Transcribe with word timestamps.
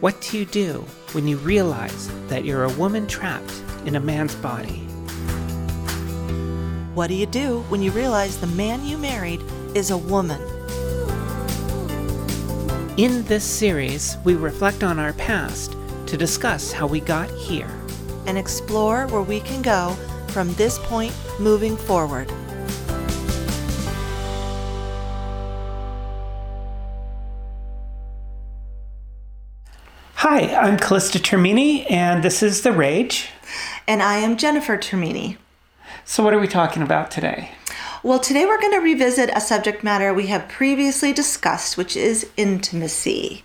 What 0.00 0.20
do 0.20 0.36
you 0.36 0.44
do 0.44 0.84
when 1.12 1.26
you 1.26 1.38
realize 1.38 2.10
that 2.28 2.44
you're 2.44 2.64
a 2.64 2.72
woman 2.72 3.06
trapped 3.06 3.62
in 3.86 3.96
a 3.96 4.00
man's 4.00 4.34
body? 4.34 4.80
What 6.92 7.06
do 7.06 7.14
you 7.14 7.24
do 7.24 7.60
when 7.70 7.80
you 7.80 7.90
realize 7.92 8.38
the 8.38 8.46
man 8.46 8.84
you 8.84 8.98
married 8.98 9.40
is 9.74 9.90
a 9.90 9.96
woman? 9.96 10.38
In 12.98 13.24
this 13.24 13.44
series, 13.44 14.18
we 14.22 14.34
reflect 14.34 14.84
on 14.84 14.98
our 14.98 15.14
past 15.14 15.74
to 16.08 16.18
discuss 16.18 16.72
how 16.72 16.86
we 16.86 17.00
got 17.00 17.30
here. 17.30 17.70
And 18.26 18.36
explore 18.36 19.06
where 19.06 19.22
we 19.22 19.40
can 19.40 19.62
go 19.62 19.94
from 20.28 20.52
this 20.54 20.78
point 20.78 21.14
moving 21.40 21.74
forward. 21.74 22.30
Hi, 30.28 30.52
I'm 30.56 30.76
Calista 30.76 31.20
Termini, 31.20 31.88
and 31.88 32.24
this 32.24 32.42
is 32.42 32.62
The 32.62 32.72
Rage. 32.72 33.28
And 33.86 34.02
I 34.02 34.16
am 34.16 34.36
Jennifer 34.36 34.76
Termini. 34.76 35.36
So, 36.04 36.24
what 36.24 36.34
are 36.34 36.40
we 36.40 36.48
talking 36.48 36.82
about 36.82 37.12
today? 37.12 37.52
Well, 38.02 38.18
today 38.18 38.44
we're 38.44 38.60
going 38.60 38.72
to 38.72 38.80
revisit 38.80 39.30
a 39.32 39.40
subject 39.40 39.84
matter 39.84 40.12
we 40.12 40.26
have 40.26 40.48
previously 40.48 41.12
discussed, 41.12 41.76
which 41.76 41.96
is 41.96 42.28
intimacy. 42.36 43.44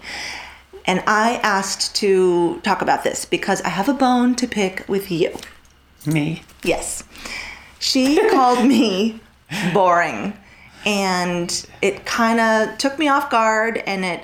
And 0.88 1.04
I 1.06 1.40
asked 1.44 1.96
to 1.98 2.60
talk 2.62 2.82
about 2.82 3.04
this 3.04 3.26
because 3.26 3.62
I 3.62 3.70
have 3.70 3.88
a 3.88 3.94
bone 3.94 4.34
to 4.38 4.48
pick 4.48 4.84
with 4.90 5.12
you. 5.12 5.38
Me? 6.08 6.42
Yes. 6.64 7.04
She 7.78 8.28
called 8.32 8.68
me 8.68 9.20
boring. 9.72 10.36
And 10.84 11.64
it 11.84 12.08
kind 12.08 12.40
of 12.40 12.80
took 12.80 12.98
me 12.98 13.08
off 13.08 13.30
guard 13.30 13.84
and 13.86 14.04
it 14.04 14.24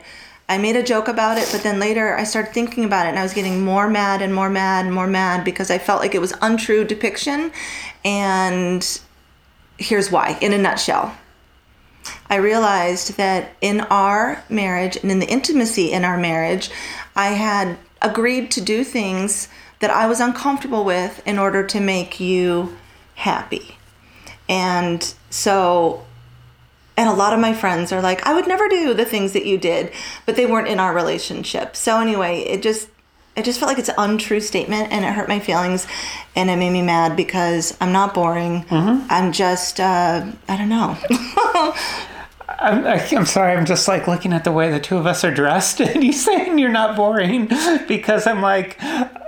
I 0.50 0.58
made 0.58 0.78
a 0.78 0.84
joke 0.84 1.10
about 1.10 1.38
it, 1.38 1.50
but 1.52 1.62
then 1.62 1.80
later 1.80 2.16
I 2.16 2.24
started 2.24 2.54
thinking 2.54 2.86
about 2.86 3.06
it 3.06 3.10
and 3.10 3.20
I 3.20 3.24
was 3.24 3.34
getting 3.34 3.66
more 3.66 3.90
mad 3.90 4.22
and 4.22 4.34
more 4.34 4.50
mad 4.50 4.86
and 4.86 4.96
more 4.96 5.08
mad 5.08 5.44
because 5.44 5.70
I 5.70 5.78
felt 5.78 6.02
like 6.02 6.16
it 6.16 6.22
was 6.22 6.34
untrue 6.42 6.86
depiction. 6.86 7.52
And 8.06 9.00
here's 9.78 10.10
why 10.10 10.38
in 10.42 10.54
a 10.54 10.58
nutshell. 10.58 11.16
I 12.30 12.36
realized 12.36 13.18
that 13.18 13.52
in 13.60 13.82
our 13.82 14.42
marriage 14.50 14.96
and 14.96 15.12
in 15.12 15.20
the 15.20 15.28
intimacy 15.28 15.92
in 15.92 16.06
our 16.06 16.18
marriage, 16.18 16.72
I 17.16 17.30
had 17.30 17.78
agreed 18.02 18.50
to 18.52 18.62
do 18.62 18.86
things 18.86 19.50
that 19.80 19.90
I 19.90 20.08
was 20.08 20.22
uncomfortable 20.22 20.86
with 20.86 21.22
in 21.28 21.38
order 21.38 21.66
to 21.68 21.80
make 21.82 22.22
you 22.22 22.78
happy. 23.16 23.78
And 24.48 25.14
so 25.30 26.07
and 26.98 27.08
a 27.08 27.14
lot 27.14 27.32
of 27.32 27.40
my 27.40 27.54
friends 27.54 27.92
are 27.92 28.02
like, 28.02 28.26
I 28.26 28.34
would 28.34 28.48
never 28.48 28.68
do 28.68 28.94
the 28.94 29.06
things 29.06 29.34
that 29.34 29.46
you 29.46 29.58
did, 29.58 29.94
but 30.26 30.36
they 30.36 30.48
weren't 30.48 30.68
in 30.68 30.80
our 30.80 30.94
relationship. 30.94 31.76
So 31.76 32.02
anyway, 32.02 32.40
it 32.40 32.62
just 32.62 32.90
it 33.36 33.46
just 33.46 33.60
felt 33.60 33.70
like 33.70 33.78
it's 33.78 33.90
an 33.90 33.96
untrue 34.00 34.40
statement 34.40 34.92
and 34.92 35.06
it 35.06 35.14
hurt 35.14 35.30
my 35.30 35.40
feelings 35.40 35.86
and 36.36 36.50
it 36.50 36.56
made 36.56 36.72
me 36.72 36.82
mad 36.82 37.16
because 37.16 37.78
I'm 37.80 37.92
not 37.92 38.16
boring. 38.16 38.64
Mm-hmm. 38.64 39.06
I'm 39.12 39.32
just 39.32 39.80
uh, 39.80 40.26
I 40.50 40.58
don't 40.58 40.70
know. 40.70 40.98
I'm, 42.60 42.86
I'm 42.88 43.26
sorry. 43.26 43.54
I'm 43.54 43.66
just 43.66 43.88
like 43.88 44.08
looking 44.08 44.34
at 44.34 44.44
the 44.44 44.52
way 44.52 44.72
the 44.72 44.80
two 44.80 44.98
of 44.98 45.06
us 45.06 45.24
are 45.24 45.34
dressed, 45.34 45.80
and 45.82 46.04
you 46.04 46.14
saying 46.14 46.58
you're 46.58 46.72
not 46.72 46.96
boring 46.96 47.48
because 47.88 48.26
I'm 48.26 48.42
like, 48.42 48.82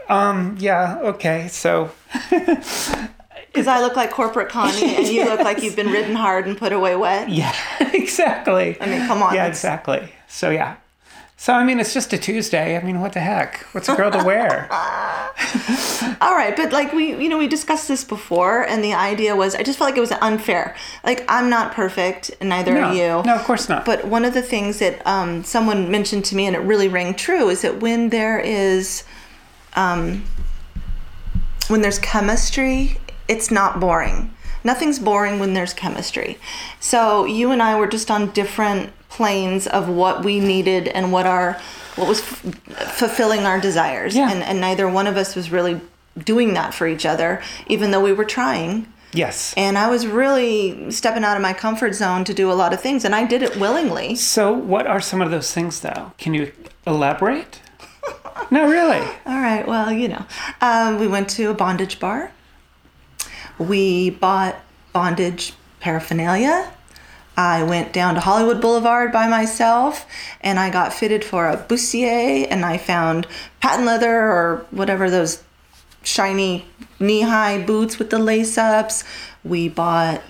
um, 0.10 0.56
yeah, 0.60 0.98
okay. 1.00 1.48
So 1.50 1.92
Because 3.52 3.68
I 3.68 3.82
look 3.82 3.96
like 3.96 4.12
corporate 4.12 4.50
Connie 4.50 4.96
and 4.96 5.08
you 5.08 5.26
look 5.26 5.40
like 5.40 5.64
you've 5.64 5.76
been 5.76 5.92
ridden 5.92 6.16
hard 6.16 6.46
and 6.46 6.58
put 6.58 6.72
away 6.72 6.96
wet. 6.96 7.30
Yeah, 7.40 7.56
exactly. 7.94 8.78
I 8.82 8.86
mean, 8.86 9.08
come 9.08 9.24
on. 9.24 9.34
Yeah, 9.34 9.48
exactly. 9.48 10.12
So, 10.28 10.50
yeah. 10.50 10.76
So, 11.38 11.54
I 11.54 11.64
mean, 11.64 11.80
it's 11.80 11.94
just 11.94 12.12
a 12.12 12.18
Tuesday. 12.18 12.76
I 12.78 12.84
mean, 12.84 13.00
what 13.00 13.14
the 13.14 13.22
heck? 13.22 13.66
What's 13.72 13.88
a 13.88 13.96
girl 13.96 14.12
to 14.12 14.22
wear? 14.26 14.68
All 16.22 16.36
right, 16.36 16.54
but 16.54 16.74
like 16.74 16.92
we, 16.92 17.16
you 17.16 17.30
know, 17.30 17.38
we 17.38 17.48
discussed 17.48 17.88
this 17.88 18.04
before, 18.04 18.64
and 18.68 18.84
the 18.84 18.94
idea 18.94 19.38
was 19.38 19.56
I 19.56 19.64
just 19.64 19.80
felt 19.80 19.90
like 19.90 19.98
it 19.98 20.02
was 20.02 20.12
unfair. 20.12 20.76
Like, 21.06 21.24
I'm 21.30 21.50
not 21.50 21.72
perfect, 21.72 22.32
and 22.42 22.50
neither 22.50 22.74
no, 22.74 22.82
are 22.82 22.94
you. 22.94 23.24
No, 23.24 23.36
of 23.36 23.44
course 23.46 23.70
not. 23.70 23.86
But 23.86 24.06
one 24.06 24.26
of 24.26 24.34
the 24.34 24.42
things 24.42 24.80
that 24.80 25.02
um, 25.08 25.46
someone 25.46 25.90
mentioned 25.90 26.26
to 26.26 26.36
me, 26.36 26.46
and 26.46 26.58
it 26.58 26.60
really 26.60 26.90
rang 26.90 27.14
true, 27.14 27.48
is 27.48 27.62
that 27.62 27.80
when 27.80 28.10
there 28.10 28.38
is, 28.38 29.06
um, 29.78 30.26
when 31.70 31.82
there's 31.82 32.00
chemistry 32.00 32.98
it's 33.30 33.50
not 33.50 33.80
boring. 33.80 34.34
Nothing's 34.64 35.00
boring 35.00 35.40
when 35.40 35.54
there's 35.54 35.74
chemistry. 35.74 36.38
So 36.80 37.24
you 37.24 37.52
and 37.52 37.64
I 37.64 37.80
were 37.80 37.88
just 37.88 38.12
on 38.12 38.32
different 38.32 38.92
planes 39.08 39.68
of 39.68 39.88
what 39.88 40.26
we 40.26 40.40
needed 40.40 40.90
and 40.90 41.14
what 41.14 41.26
our 41.26 41.60
what 41.96 42.08
was 42.08 42.20
f- 42.20 42.42
fulfilling 42.98 43.46
our 43.46 43.60
desires. 43.60 44.16
Yeah. 44.16 44.32
And, 44.32 44.44
and 44.44 44.60
neither 44.62 44.90
one 44.90 45.08
of 45.08 45.18
us 45.18 45.36
was 45.36 45.52
really 45.52 45.80
doing 46.18 46.54
that 46.54 46.74
for 46.74 46.88
each 46.88 47.06
other, 47.06 47.42
even 47.68 47.92
though 47.92 48.02
we 48.02 48.14
were 48.14 48.26
trying. 48.26 48.92
Yes. 49.12 49.54
And 49.58 49.78
I 49.78 49.90
was 49.90 50.06
really 50.06 50.92
stepping 50.92 51.24
out 51.24 51.36
of 51.36 51.42
my 51.42 51.54
comfort 51.54 51.94
zone 51.96 52.24
to 52.26 52.34
do 52.34 52.52
a 52.52 52.54
lot 52.54 52.74
of 52.74 52.82
things, 52.82 53.04
and 53.04 53.16
I 53.16 53.26
did 53.26 53.42
it 53.42 53.58
willingly. 53.58 54.16
So, 54.16 54.54
what 54.54 54.86
are 54.86 55.02
some 55.02 55.22
of 55.22 55.32
those 55.32 55.52
things, 55.52 55.80
though? 55.80 56.12
Can 56.18 56.34
you 56.34 56.52
elaborate? 56.86 57.60
no, 58.52 58.70
really. 58.70 59.00
All 59.26 59.40
right. 59.40 59.68
Well, 59.68 59.92
you 59.92 60.10
know, 60.10 60.26
um, 60.62 61.00
we 61.00 61.08
went 61.08 61.30
to 61.32 61.50
a 61.50 61.54
bondage 61.54 62.00
bar. 62.00 62.32
We 63.60 64.10
bought 64.10 64.56
bondage 64.94 65.54
paraphernalia. 65.80 66.72
I 67.38 67.64
went 67.64 67.94
down 67.94 68.16
to 68.16 68.20
Hollywood 68.20 68.60
Boulevard 68.60 69.14
by 69.14 69.28
myself 69.28 70.06
and 70.42 70.60
I 70.60 70.70
got 70.70 70.92
fitted 70.94 71.24
for 71.24 71.48
a 71.48 71.56
bustier 71.56 72.48
and 72.50 72.66
I 72.66 72.78
found 72.78 73.28
patent 73.62 73.86
leather 73.86 74.14
or 74.14 74.66
whatever 74.72 75.10
those 75.10 75.42
shiny 76.04 76.66
knee 77.00 77.22
high 77.22 77.62
boots 77.62 77.98
with 77.98 78.10
the 78.10 78.20
lace 78.20 78.58
ups. 78.58 79.06
We 79.44 79.70
bought 79.70 80.22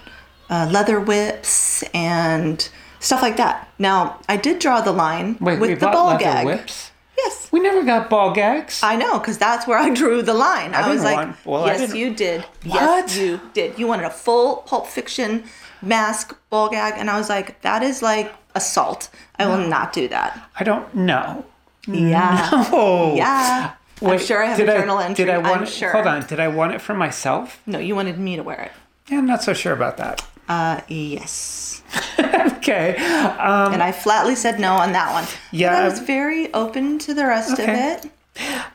uh, 0.49 0.69
leather 0.71 0.99
whips 0.99 1.83
and 1.95 2.69
stuff 2.99 3.21
like 3.21 3.37
that. 3.37 3.69
Now, 3.79 4.19
I 4.27 4.37
did 4.37 4.59
draw 4.59 4.81
the 4.81 4.91
line 4.91 5.37
Wait, 5.39 5.59
with 5.59 5.79
the 5.79 5.87
ball 5.87 6.17
gag. 6.17 6.45
whips? 6.45 6.88
Yes. 7.23 7.49
We 7.51 7.59
never 7.59 7.83
got 7.83 8.09
ball 8.09 8.31
gags. 8.33 8.81
I 8.83 8.95
know, 8.95 9.19
because 9.19 9.37
that's 9.37 9.67
where 9.67 9.77
I 9.77 9.89
drew 9.93 10.21
the 10.21 10.33
line. 10.33 10.73
I, 10.73 10.77
didn't 10.83 10.93
was 10.95 11.03
like, 11.03 11.17
want- 11.17 11.45
well, 11.45 11.65
yes, 11.67 11.93
you 11.93 12.13
did. 12.13 12.41
What? 12.63 12.75
Yes, 13.07 13.17
you 13.17 13.39
did. 13.53 13.77
You 13.79 13.87
wanted 13.87 14.05
a 14.05 14.09
full 14.09 14.57
Pulp 14.67 14.87
Fiction 14.87 15.43
mask 15.81 16.35
ball 16.49 16.69
gag, 16.69 16.93
and 16.97 17.09
I 17.09 17.17
was 17.17 17.29
like, 17.29 17.61
that 17.61 17.83
is 17.83 18.01
like 18.01 18.33
assault. 18.55 19.09
I 19.37 19.47
will 19.47 19.67
not 19.67 19.93
do 19.93 20.07
that. 20.09 20.49
I 20.59 20.63
don't 20.63 20.93
know. 20.95 21.45
Yeah. 21.87 22.49
Oh. 22.71 23.15
Yeah. 23.15 23.73
I'm 24.01 24.19
sure 24.19 24.41
I 24.43 24.47
have 24.47 24.59
a 24.59 24.65
journal 24.65 24.99
entry. 24.99 25.25
Did 25.25 25.33
I 25.33 25.37
want 25.39 25.57
I'm 25.57 25.63
it, 25.63 25.69
sure. 25.69 25.91
Hold 25.91 26.07
on. 26.07 26.25
Did 26.25 26.39
I 26.39 26.47
want 26.47 26.73
it 26.73 26.79
for 26.81 26.93
myself? 26.93 27.61
No, 27.65 27.79
you 27.79 27.95
wanted 27.95 28.17
me 28.17 28.37
to 28.37 28.43
wear 28.43 28.61
it. 28.61 28.71
Yeah, 29.11 29.17
I'm 29.17 29.25
not 29.25 29.43
so 29.43 29.53
sure 29.53 29.73
about 29.73 29.97
that. 29.97 30.25
Uh, 30.47 30.79
yes. 30.87 31.68
okay. 32.57 32.95
Um, 32.97 33.73
And 33.73 33.81
I 33.83 33.91
flatly 33.91 34.35
said 34.35 34.59
no 34.59 34.73
on 34.73 34.91
that 34.93 35.11
one. 35.13 35.25
Yeah, 35.51 35.69
But 35.73 35.83
I 35.83 35.85
was 35.89 35.99
very 35.99 36.53
open 36.53 36.99
to 36.99 37.13
the 37.13 37.25
rest 37.25 37.53
Okay. 37.59 37.63
of 37.97 38.05
it. 38.05 38.11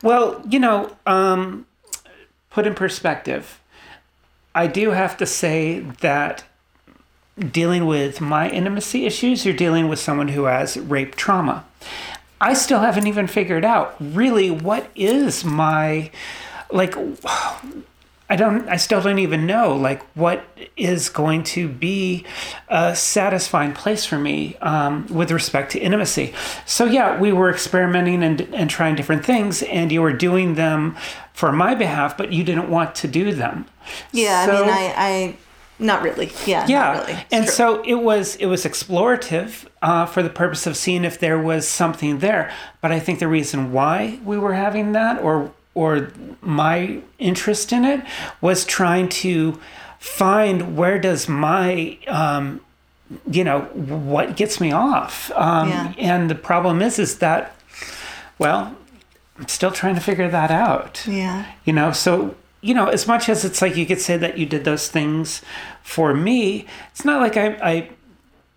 well, 0.03 0.41
you 0.49 0.59
know, 0.59 0.95
um, 1.05 1.65
put 2.49 2.67
in 2.67 2.75
perspective, 2.75 3.59
I 4.53 4.67
do 4.67 4.91
have 4.91 5.17
to 5.17 5.25
say 5.25 5.79
that 6.01 6.43
dealing 7.51 7.85
with 7.85 8.21
my 8.21 8.49
intimacy 8.49 9.05
issues, 9.05 9.45
you're 9.45 9.55
dealing 9.55 9.89
with 9.89 9.99
someone 9.99 10.29
who 10.29 10.45
has 10.45 10.77
rape 10.77 11.15
trauma. 11.15 11.65
I 12.39 12.53
still 12.53 12.79
haven't 12.79 13.07
even 13.07 13.27
figured 13.27 13.65
out 13.65 13.95
really 13.99 14.51
what 14.51 14.89
is 14.95 15.43
my 15.43 16.11
like 16.71 16.95
I 18.29 18.35
don't 18.35 18.67
I 18.67 18.77
still 18.77 19.01
don't 19.01 19.19
even 19.19 19.45
know 19.45 19.75
like 19.75 20.01
what 20.15 20.43
is 20.75 21.09
going 21.09 21.43
to 21.43 21.67
be 21.67 22.25
a 22.69 22.95
satisfying 22.95 23.73
place 23.73 24.05
for 24.05 24.17
me 24.17 24.55
um, 24.57 25.05
with 25.07 25.31
respect 25.31 25.71
to 25.73 25.79
intimacy. 25.79 26.33
So 26.65 26.85
yeah, 26.85 27.19
we 27.19 27.31
were 27.31 27.51
experimenting 27.51 28.23
and, 28.23 28.41
and 28.53 28.69
trying 28.69 28.95
different 28.95 29.25
things 29.25 29.61
and 29.63 29.91
you 29.91 30.01
were 30.01 30.13
doing 30.13 30.55
them 30.55 30.97
for 31.33 31.51
my 31.51 31.75
behalf, 31.75 32.17
but 32.17 32.33
you 32.33 32.43
didn't 32.43 32.69
want 32.69 32.95
to 32.95 33.07
do 33.07 33.31
them. 33.31 33.65
Yeah, 34.11 34.45
So- 34.45 34.55
I 34.55 34.61
mean, 34.61 34.69
I, 34.69 34.93
I, 34.97 35.37
not 35.77 36.01
really. 36.01 36.31
Yeah, 36.45 36.65
yeah 36.67 36.79
not 36.79 37.07
really. 37.07 37.25
And 37.31 37.45
true. 37.45 37.53
so 37.53 37.83
it 37.83 37.95
was 37.95 38.37
it 38.37 38.45
was 38.47 38.65
explorative 38.65 39.65
uh, 39.81 40.05
for 40.05 40.23
the 40.23 40.29
purpose 40.29 40.65
of 40.65 40.77
seeing 40.77 41.03
if 41.03 41.19
there 41.19 41.39
was 41.39 41.67
something 41.67 42.19
there 42.19 42.51
but 42.81 42.91
i 42.91 42.99
think 42.99 43.19
the 43.19 43.27
reason 43.27 43.71
why 43.71 44.19
we 44.23 44.37
were 44.37 44.53
having 44.53 44.93
that 44.93 45.21
or 45.21 45.51
or 45.75 46.11
my 46.41 46.99
interest 47.19 47.71
in 47.71 47.85
it 47.85 48.01
was 48.41 48.65
trying 48.65 49.07
to 49.09 49.59
find 49.99 50.75
where 50.77 50.97
does 50.97 51.27
my 51.29 51.97
um, 52.07 52.59
you 53.29 53.43
know 53.43 53.61
what 53.73 54.35
gets 54.35 54.59
me 54.59 54.71
off 54.71 55.31
um, 55.35 55.69
Yeah. 55.69 55.93
and 55.97 56.29
the 56.29 56.35
problem 56.35 56.81
is 56.81 56.97
is 56.97 57.19
that 57.19 57.55
well 58.39 58.75
i'm 59.37 59.47
still 59.47 59.71
trying 59.71 59.95
to 59.95 60.01
figure 60.01 60.29
that 60.29 60.49
out 60.51 61.03
Yeah. 61.07 61.45
you 61.65 61.73
know 61.73 61.91
so 61.91 62.35
you 62.61 62.73
know 62.73 62.87
as 62.87 63.07
much 63.07 63.29
as 63.29 63.45
it's 63.45 63.61
like 63.61 63.75
you 63.77 63.85
could 63.85 64.01
say 64.01 64.17
that 64.17 64.37
you 64.39 64.45
did 64.45 64.63
those 64.65 64.87
things 64.87 65.41
for 65.83 66.13
me 66.13 66.65
it's 66.91 67.05
not 67.05 67.21
like 67.21 67.37
i 67.37 67.47
i 67.61 67.89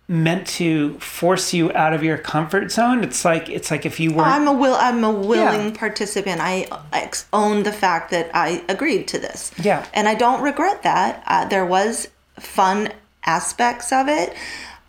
meant 0.09 0.47
to 0.47 0.97
force 0.99 1.53
you 1.53 1.71
out 1.73 1.93
of 1.93 2.03
your 2.03 2.17
comfort 2.17 2.71
zone. 2.71 3.03
It's 3.03 3.23
like 3.23 3.47
it's 3.47 3.69
like 3.69 3.85
if 3.85 3.99
you 3.99 4.11
were 4.11 4.23
I'm 4.23 4.47
a 4.47 4.53
will. 4.53 4.73
I'm 4.73 5.03
a 5.03 5.11
willing 5.11 5.69
Yeah. 5.69 5.77
participant. 5.77 6.41
I 6.41 6.67
ex- 6.91 7.27
own 7.31 7.61
the 7.63 7.71
fact 7.71 8.09
that 8.09 8.31
I 8.33 8.63
agreed 8.67 9.07
to 9.09 9.19
this. 9.19 9.51
Yeah. 9.61 9.85
and 9.93 10.07
I 10.09 10.15
don't 10.15 10.41
regret 10.41 10.81
that. 10.83 11.23
Uh, 11.27 11.45
there 11.45 11.65
was 11.65 12.07
fun 12.39 12.89
aspects 13.23 13.91
of 13.93 14.07
it, 14.07 14.33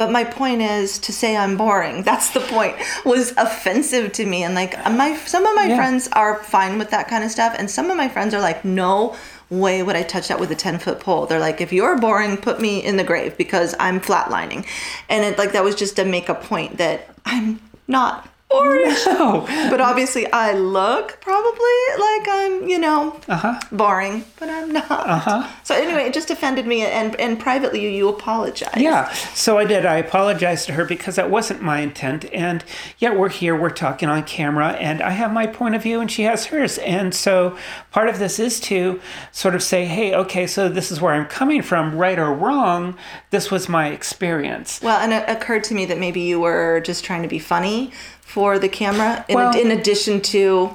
but 0.01 0.11
my 0.11 0.25
point 0.25 0.63
is 0.63 0.99
to 1.01 1.13
say 1.13 1.37
I'm 1.37 1.59
boring. 1.59 2.03
That's 2.11 2.31
the 2.31 2.41
point. 2.41 2.75
Was 3.05 3.33
offensive 3.37 4.13
to 4.15 4.25
me, 4.25 4.43
and 4.43 4.55
like 4.55 4.73
my 4.91 5.15
some 5.27 5.45
of 5.47 5.55
my 5.55 5.67
Yeah. 5.67 5.77
friends 5.77 6.09
are 6.13 6.43
fine 6.43 6.79
with 6.79 6.89
that 6.91 7.07
kind 7.07 7.23
of 7.23 7.31
stuff, 7.31 7.55
and 7.59 7.71
some 7.71 7.91
of 7.91 7.99
my 7.99 8.09
friends 8.09 8.35
are 8.35 8.41
like, 8.41 8.65
no. 8.65 9.15
Way 9.51 9.83
would 9.83 9.97
I 9.97 10.05
touch 10.05 10.29
that 10.29 10.39
with 10.39 10.53
a 10.53 10.55
10 10.55 10.79
foot 10.79 11.01
pole? 11.01 11.27
They're 11.27 11.41
like, 11.41 11.61
if 11.61 11.73
you're 11.73 11.99
boring, 11.99 12.37
put 12.37 12.61
me 12.61 12.79
in 12.85 12.97
the 12.97 13.03
grave 13.03 13.37
because 13.37 13.75
I'm 13.81 14.01
flatlining. 14.01 14.65
And 15.09 15.25
it 15.25 15.39
like 15.39 15.51
that 15.55 15.65
was 15.65 15.75
just 15.75 15.97
to 15.97 16.05
make 16.05 16.29
a 16.29 16.37
point 16.37 16.77
that 16.79 17.09
I'm 17.27 17.59
not 17.89 18.29
boring 18.51 18.95
oh 19.07 19.69
but 19.71 19.81
obviously 19.81 20.31
I 20.33 20.53
look 20.53 21.21
probably 21.21 21.81
like 21.99 22.29
I'm, 22.29 22.69
you 22.69 22.79
know, 22.79 23.21
uh-huh 23.29 23.61
boring, 23.73 24.25
but 24.39 24.49
I'm 24.49 24.73
not. 24.73 24.91
Uh-huh. 24.91 25.49
So 25.63 25.75
anyway, 25.75 26.03
it 26.05 26.15
just 26.15 26.31
offended 26.31 26.67
me, 26.67 26.83
and 26.83 27.19
and 27.19 27.39
privately 27.39 27.81
you, 27.81 27.89
you 27.89 28.09
apologize. 28.09 28.77
Yeah, 28.77 29.11
so 29.35 29.59
I 29.59 29.65
did. 29.65 29.87
I 29.87 29.97
apologized 29.97 30.67
to 30.67 30.73
her 30.75 30.85
because 30.85 31.17
that 31.17 31.31
wasn't 31.31 31.63
my 31.63 31.81
intent. 31.81 32.27
And 32.33 32.65
yet 32.99 33.19
we're 33.19 33.29
here, 33.29 33.59
we're 33.59 33.71
talking 33.71 34.09
on 34.09 34.23
camera, 34.25 34.73
and 34.73 35.03
I 35.03 35.11
have 35.11 35.33
my 35.33 35.47
point 35.47 35.75
of 35.75 35.83
view 35.83 36.01
and 36.01 36.11
she 36.11 36.23
has 36.23 36.47
hers. 36.47 36.79
And 36.79 37.15
so 37.15 37.57
part 37.91 38.09
of 38.09 38.19
this 38.19 38.39
is 38.39 38.61
to 38.61 39.01
sort 39.33 39.55
of 39.55 39.63
say, 39.63 39.85
hey, 39.85 40.15
okay, 40.15 40.47
so 40.47 40.69
this 40.69 40.91
is 40.91 41.01
where 41.01 41.15
I'm 41.15 41.27
coming 41.27 41.63
from, 41.63 41.97
right 41.97 42.19
or 42.19 42.33
wrong. 42.33 42.97
This 43.31 43.51
was 43.51 43.69
my 43.69 43.89
experience. 43.89 44.81
Well, 44.83 45.01
and 45.01 45.13
it 45.13 45.25
occurred 45.29 45.65
to 45.65 45.75
me 45.75 45.87
that 45.87 45.99
maybe 45.99 46.21
you 46.21 46.41
were 46.41 46.81
just 46.81 47.05
trying 47.05 47.23
to 47.23 47.29
be 47.29 47.39
funny 47.39 47.93
for 48.31 48.59
the 48.61 48.69
camera, 48.69 49.25
in, 49.29 49.35
Well- 49.35 49.59
in 49.59 49.71
addition 49.73 50.21
to 50.21 50.71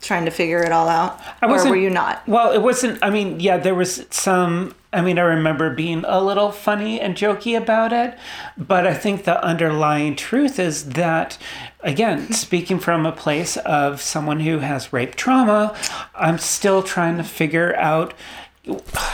trying 0.00 0.24
to 0.24 0.30
figure 0.30 0.62
it 0.62 0.72
all 0.72 0.88
out. 0.88 1.20
I 1.42 1.46
wasn't- 1.46 1.72
were 1.72 1.76
you 1.76 1.90
not? 1.90 2.22
Well, 2.26 2.52
it 2.52 2.62
wasn't. 2.62 2.98
I 3.02 3.10
mean, 3.10 3.38
yeah, 3.40 3.58
there 3.58 3.74
was 3.74 4.06
some. 4.10 4.74
I 4.92 5.02
mean, 5.02 5.18
I 5.20 5.22
remember 5.22 5.70
being 5.70 6.04
a 6.08 6.20
little 6.20 6.50
funny 6.50 7.00
and 7.00 7.14
jokey 7.14 7.56
about 7.56 7.92
it, 7.92 8.18
but 8.58 8.86
I 8.88 8.94
think 8.94 9.22
the 9.24 9.40
underlying 9.44 10.16
truth 10.16 10.58
is 10.58 10.90
that, 10.90 11.38
again, 11.84 12.32
speaking 12.32 12.80
from 12.80 13.06
a 13.06 13.12
place 13.12 13.56
of 13.58 14.00
someone 14.00 14.40
who 14.40 14.58
has 14.60 14.92
rape 14.92 15.14
trauma, 15.14 15.74
I'm 16.16 16.38
still 16.38 16.82
trying 16.82 17.18
to 17.18 17.22
figure 17.24 17.76
out 17.76 18.14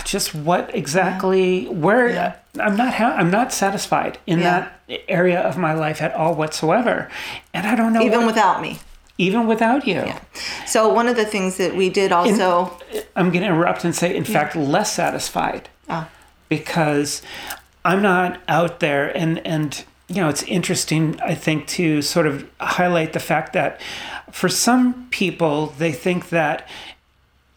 just 0.05 0.35
what 0.35 0.75
exactly 0.75 1.67
where 1.67 2.09
Yeah. 2.09 2.33
I'm 2.61 2.77
not 2.77 2.95
ha- 2.95 3.15
I'm 3.19 3.31
not 3.31 3.53
satisfied 3.53 4.19
in 4.27 4.39
Yeah. 4.41 4.69
that 4.89 5.01
area 5.09 5.41
of 5.41 5.57
my 5.59 5.73
life 5.75 6.01
at 6.03 6.15
all 6.15 6.35
whatsoever, 6.35 7.09
and 7.53 7.67
I 7.67 7.75
don't 7.75 7.93
know 7.93 8.03
Even 8.03 8.21
what- 8.21 8.29
without 8.35 8.61
me. 8.63 8.79
even 9.19 9.47
without 9.47 9.87
you. 9.87 9.95
Yeah. 10.07 10.19
So 10.67 10.89
one 10.89 11.09
of 11.09 11.17
the 11.17 11.25
things 11.25 11.57
that 11.57 11.75
we 11.75 11.89
did 11.89 12.13
also. 12.13 12.79
I'm 13.17 13.31
going 13.31 13.41
to 13.43 13.49
interrupt 13.49 13.85
and 13.85 13.95
say, 13.95 14.15
in 14.15 14.25
fact, 14.25 14.55
less 14.57 14.93
satisfied 14.93 15.69
Ah. 15.89 16.09
because 16.51 17.23
I'm 17.85 18.03
not 18.03 18.41
out 18.49 18.81
there. 18.81 19.09
And, 19.17 19.39
and, 19.47 19.85
you 20.09 20.17
know, 20.21 20.29
it's 20.29 20.43
interesting, 20.43 21.19
I 21.25 21.35
think, 21.35 21.67
to 21.69 22.03
sort 22.03 22.27
of 22.27 22.45
highlight 22.61 23.13
the 23.15 23.21
fact 23.21 23.53
that 23.55 23.81
for 24.33 24.49
some 24.51 25.07
people, 25.11 25.73
they 25.79 25.93
think 25.93 26.29
that 26.29 26.69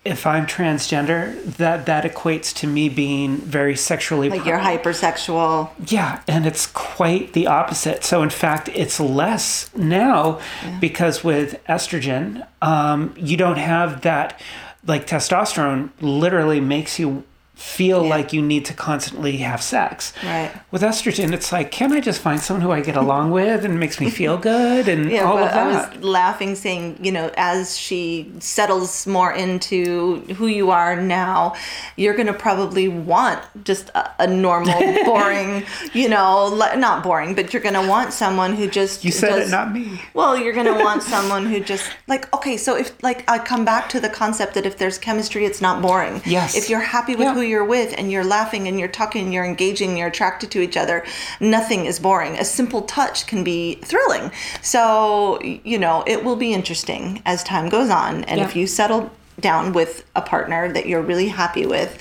if 0.09 0.25
I'm 0.25 0.45
transgender, 0.47 1.41
that 1.57 1.85
that 1.85 2.03
equates 2.03 2.53
to 2.55 2.67
me 2.67 2.89
being 2.89 3.37
very 3.37 3.75
sexually 3.75 4.29
like 4.29 4.45
you're 4.45 4.57
hypersexual. 4.57 5.69
yeah, 5.87 6.21
and 6.27 6.45
it's 6.45 6.65
quite 6.67 7.33
the 7.33 7.47
opposite. 7.47 8.03
So, 8.03 8.23
in 8.23 8.29
fact, 8.29 8.69
it's 8.73 8.99
less 8.99 9.73
now 9.75 10.41
because 10.79 11.23
with 11.23 11.63
estrogen, 11.65 12.45
um, 12.61 13.13
you 13.17 13.37
don't 13.37 13.57
have 13.59 14.01
that. 14.01 14.39
Like 14.87 15.05
testosterone 15.05 15.91
literally 16.01 16.61
makes 16.61 16.99
you 16.99 17.23
feel 17.59 18.03
Yeah. 18.03 18.09
like 18.09 18.31
you 18.31 18.41
need 18.41 18.63
to 18.65 18.73
constantly 18.73 19.37
have 19.37 19.61
sex. 19.61 20.13
Right. 20.23 20.49
With 20.71 20.81
estrogen, 20.81 21.33
it's 21.33 21.51
like, 21.51 21.71
can 21.71 21.91
I 21.91 21.99
just 21.99 22.21
find 22.21 22.39
someone 22.39 22.61
who 22.61 22.71
I 22.71 22.79
get 22.79 22.95
along 22.95 23.31
with 23.39 23.65
and 23.65 23.77
makes 23.79 23.99
me 23.99 24.09
feel 24.09 24.37
good 24.37 24.87
and 24.87 25.11
Yeah, 25.11 25.23
all 25.23 25.35
but 25.35 25.51
of 25.51 25.57
I 25.57 25.65
was 25.67 26.03
laughing, 26.03 26.55
saying, 26.55 26.99
you 27.01 27.11
know, 27.11 27.29
as 27.35 27.77
she 27.77 28.31
settles 28.39 29.05
more 29.05 29.31
into 29.33 30.21
who 30.37 30.47
you 30.47 30.71
are 30.71 30.95
now, 30.95 31.53
you're 31.97 32.13
going 32.15 32.27
to 32.27 32.33
probably 32.33 32.87
want 32.87 33.39
just 33.65 33.89
a, 33.89 34.09
a 34.23 34.27
normal, 34.27 34.79
boring, 35.05 35.63
you 35.93 36.07
know, 36.07 36.55
not 36.77 37.03
boring, 37.03 37.35
but 37.35 37.51
you're 37.53 37.61
going 37.61 37.75
to 37.75 37.87
want 37.87 38.13
someone 38.13 38.53
who 38.55 38.67
just. 38.69 39.03
you 39.03 39.11
said 39.11 39.29
does, 39.35 39.49
it, 39.49 39.51
not 39.51 39.73
me. 39.73 39.99
Well, 40.13 40.37
you're 40.37 40.53
going 40.53 40.65
to 40.77 40.81
want 40.81 41.03
someone 41.15 41.45
who 41.45 41.59
just, 41.59 41.89
like, 42.07 42.33
okay, 42.33 42.55
so 42.55 42.77
if, 42.77 42.91
like, 43.03 43.29
I 43.29 43.37
come 43.37 43.65
back 43.65 43.89
to 43.89 43.99
the 43.99 44.09
concept 44.09 44.53
that 44.53 44.65
if 44.65 44.77
there's 44.77 44.97
chemistry, 44.97 45.43
it's 45.45 45.59
not 45.61 45.81
boring. 45.81 46.21
Yes. 46.25 46.55
If 46.55 46.69
you're 46.69 46.79
happy 46.79 47.15
with 47.15 47.25
Yeah. 47.27 47.33
who 47.33 47.41
you're 47.49 47.65
with 47.65 47.93
and 47.97 48.11
you're 48.11 48.23
laughing 48.23 48.67
and 48.67 48.79
you're 48.79 48.87
talking, 48.87 49.33
you're 49.33 49.43
engaging, 49.43 49.97
you're 49.97 50.07
attracted 50.07 50.49
to 50.51 50.61
each 50.61 50.77
other, 50.77 51.03
nothing 51.41 51.85
is 51.85 51.99
boring. 51.99 52.37
A 52.37 52.45
simple 52.45 52.83
touch 52.83 53.27
can 53.27 53.43
be 53.43 53.75
thrilling. 53.75 54.31
So, 54.61 55.41
you 55.41 55.77
know, 55.77 56.03
it 56.07 56.23
will 56.23 56.35
be 56.37 56.53
interesting 56.53 57.21
as 57.25 57.43
time 57.43 57.67
goes 57.69 57.89
on. 57.89 58.23
And 58.25 58.39
if 58.39 58.55
you 58.55 58.67
settle 58.67 59.11
down 59.39 59.73
with 59.73 60.05
a 60.15 60.21
partner 60.21 60.71
that 60.71 60.85
you're 60.85 61.01
really 61.01 61.29
happy 61.29 61.65
with, 61.65 61.97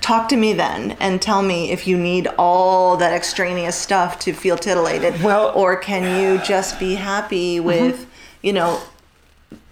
talk 0.00 0.28
to 0.28 0.36
me 0.36 0.52
then 0.52 0.92
and 1.00 1.22
tell 1.22 1.40
me 1.42 1.70
if 1.70 1.86
you 1.86 1.96
need 1.96 2.26
all 2.36 2.96
that 2.98 3.12
extraneous 3.14 3.74
stuff 3.76 4.18
to 4.18 4.32
feel 4.32 4.56
titillated. 4.58 5.22
Well- 5.22 5.48
Mm-hmm. 5.50 5.58
or 5.58 5.76
can 5.76 6.20
you 6.20 6.38
just 6.44 6.78
be 6.78 6.94
happy 6.96 7.58
with, 7.60 8.06
you 8.42 8.52
know, 8.52 8.80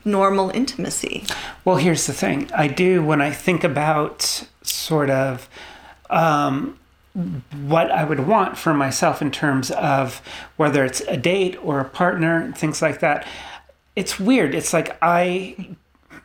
normal 0.05 0.51
intimacy? 0.51 1.25
Well, 1.65 1.77
here's 1.77 2.07
the 2.07 2.13
thing. 2.13 2.51
I 2.57 2.67
do 2.69 3.05
when 3.05 3.21
I 3.21 3.31
think 3.31 3.63
about 3.65 4.47
sort 4.83 5.11
of 5.11 5.49
um, 6.11 6.79
what 7.63 7.91
I 7.91 8.05
would 8.05 8.27
want 8.27 8.57
for 8.59 8.75
myself 8.75 9.23
in 9.23 9.31
terms 9.31 9.71
of 9.71 10.21
whether 10.57 10.85
it's 10.85 11.01
a 11.03 11.17
date 11.17 11.57
or 11.63 11.81
a 11.81 11.85
partner, 11.85 12.53
things 12.53 12.83
like 12.83 13.01
that. 13.01 13.27
It's 13.95 14.19
weird. 14.19 14.55
It's 14.55 14.73
like 14.73 14.97
I, 15.03 15.77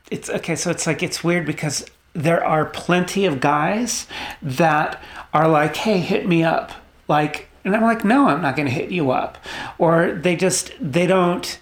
it's 0.10 0.30
okay. 0.30 0.56
So 0.56 0.72
it's 0.72 0.88
like 0.88 1.04
it's 1.04 1.24
weird 1.24 1.46
because 1.46 1.86
there 2.14 2.44
are 2.44 2.66
plenty 2.66 3.26
of 3.26 3.40
guys 3.40 4.08
that 4.42 5.02
are 5.34 5.48
like, 5.48 5.76
"Hey, 5.76 6.00
hit 6.00 6.28
me 6.28 6.44
up," 6.44 6.72
like, 7.08 7.50
and 7.66 7.76
I'm 7.76 7.84
like, 7.84 8.06
"No, 8.06 8.30
I'm 8.30 8.42
not 8.42 8.56
going 8.56 8.68
to 8.68 8.74
hit 8.74 8.90
you 8.90 9.12
up," 9.12 9.38
or 9.78 10.14
they 10.14 10.38
just 10.38 10.72
they 10.80 11.06
don't 11.06 11.60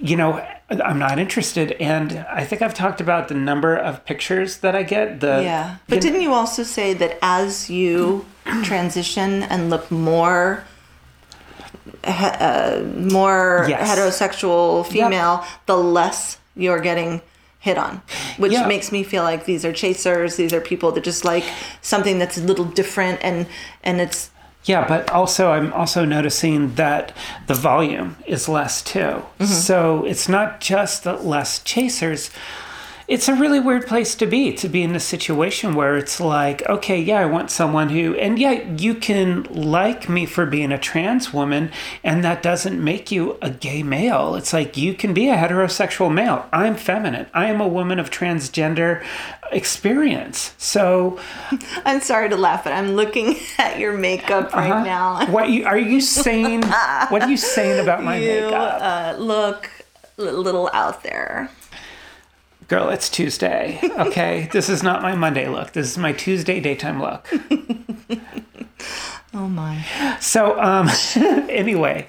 you 0.00 0.16
know, 0.16 0.44
I'm 0.70 0.98
not 1.00 1.18
interested. 1.18 1.72
And 1.72 2.24
I 2.30 2.44
think 2.44 2.62
I've 2.62 2.74
talked 2.74 3.00
about 3.00 3.26
the 3.28 3.34
number 3.34 3.74
of 3.76 4.04
pictures 4.04 4.58
that 4.58 4.76
I 4.76 4.82
get. 4.84 5.18
The 5.20 5.42
Yeah. 5.42 5.76
But 5.88 6.00
didn't 6.00 6.20
you 6.20 6.32
also 6.32 6.62
say 6.62 6.94
that 6.94 7.18
as 7.22 7.68
you 7.68 8.24
transition 8.62 9.42
and 9.44 9.68
look 9.70 9.90
more 9.90 10.64
uh, 12.04 12.82
more 12.96 13.66
Yes. 13.68 13.88
heterosexual 13.98 14.86
female, 14.86 15.44
the 15.66 15.76
less 15.76 16.38
you're 16.56 16.80
getting 16.80 17.20
hit 17.58 17.76
on, 17.76 18.00
which 18.38 18.52
Yeah. 18.52 18.66
makes 18.66 18.90
me 18.92 19.02
feel 19.02 19.22
like 19.22 19.44
these 19.44 19.64
are 19.64 19.72
chasers. 19.72 20.36
These 20.36 20.52
are 20.52 20.60
people 20.60 20.92
that 20.92 21.04
just 21.04 21.24
like 21.24 21.44
something 21.82 22.18
that's 22.18 22.38
a 22.38 22.40
little 22.42 22.64
different, 22.64 23.18
and 23.22 23.46
and 23.82 24.00
it's 24.00 24.30
Yeah, 24.64 24.86
but 24.86 25.10
also 25.10 25.52
I'm 25.52 25.72
also 25.72 26.04
noticing 26.04 26.74
that 26.74 27.16
the 27.46 27.54
volume 27.54 28.16
is 28.26 28.48
less 28.48 28.82
too. 28.82 29.00
Mm-hmm. 29.00 29.44
So 29.44 30.04
it's 30.04 30.28
not 30.28 30.60
just 30.60 31.04
the 31.04 31.14
less 31.14 31.62
chasers. 31.62 32.30
It's 33.10 33.26
a 33.26 33.34
really 33.34 33.58
weird 33.58 33.88
place 33.88 34.14
to 34.14 34.24
be, 34.24 34.52
to 34.52 34.68
be 34.68 34.84
in 34.84 34.94
a 34.94 35.00
situation 35.00 35.74
where 35.74 35.96
it's 35.96 36.20
like, 36.20 36.62
okay, 36.68 37.00
yeah, 37.00 37.18
I 37.18 37.26
want 37.26 37.50
someone 37.50 37.88
who, 37.88 38.14
and 38.14 38.38
yeah, 38.38 38.52
you 38.76 38.94
can 38.94 39.42
like 39.50 40.08
me 40.08 40.26
for 40.26 40.46
being 40.46 40.70
a 40.70 40.78
trans 40.78 41.32
woman, 41.32 41.72
and 42.04 42.22
that 42.22 42.40
doesn't 42.40 42.82
make 42.82 43.10
you 43.10 43.36
a 43.42 43.50
gay 43.50 43.82
male. 43.82 44.36
It's 44.36 44.52
like 44.52 44.76
you 44.76 44.94
can 44.94 45.12
be 45.12 45.28
a 45.28 45.34
heterosexual 45.34 46.14
male. 46.14 46.48
I'm 46.52 46.76
feminine. 46.76 47.26
I 47.34 47.46
am 47.46 47.60
a 47.60 47.66
woman 47.66 47.98
of 47.98 48.10
transgender 48.10 49.04
experience. 49.50 50.54
So, 50.56 51.18
I'm 51.84 52.00
sorry 52.02 52.28
to 52.28 52.36
laugh, 52.36 52.62
but 52.62 52.74
I'm 52.74 52.92
looking 52.92 53.34
at 53.58 53.80
your 53.80 53.98
makeup 53.98 54.54
right 54.54 54.70
uh-huh. 54.70 54.84
now. 54.84 55.32
what 55.32 55.50
you, 55.50 55.64
are 55.66 55.76
you 55.76 56.00
saying? 56.00 56.62
what 57.08 57.22
are 57.22 57.28
you 57.28 57.36
saying 57.36 57.80
about 57.80 58.04
my 58.04 58.18
you 58.18 58.42
makeup? 58.42 58.78
uh, 58.80 59.16
look 59.18 59.68
a 60.16 60.22
little 60.22 60.70
out 60.72 61.02
there. 61.02 61.50
Girl, 62.70 62.88
it's 62.90 63.08
Tuesday. 63.08 63.80
Okay, 63.82 64.48
this 64.52 64.68
is 64.68 64.80
not 64.80 65.02
my 65.02 65.16
Monday 65.16 65.48
look. 65.48 65.72
This 65.72 65.90
is 65.90 65.98
my 65.98 66.12
Tuesday 66.12 66.60
daytime 66.60 67.02
look. 67.02 67.28
Oh 69.32 69.48
my. 69.48 69.84
So, 70.20 70.60
um, 70.60 70.88
anyway, 71.48 72.08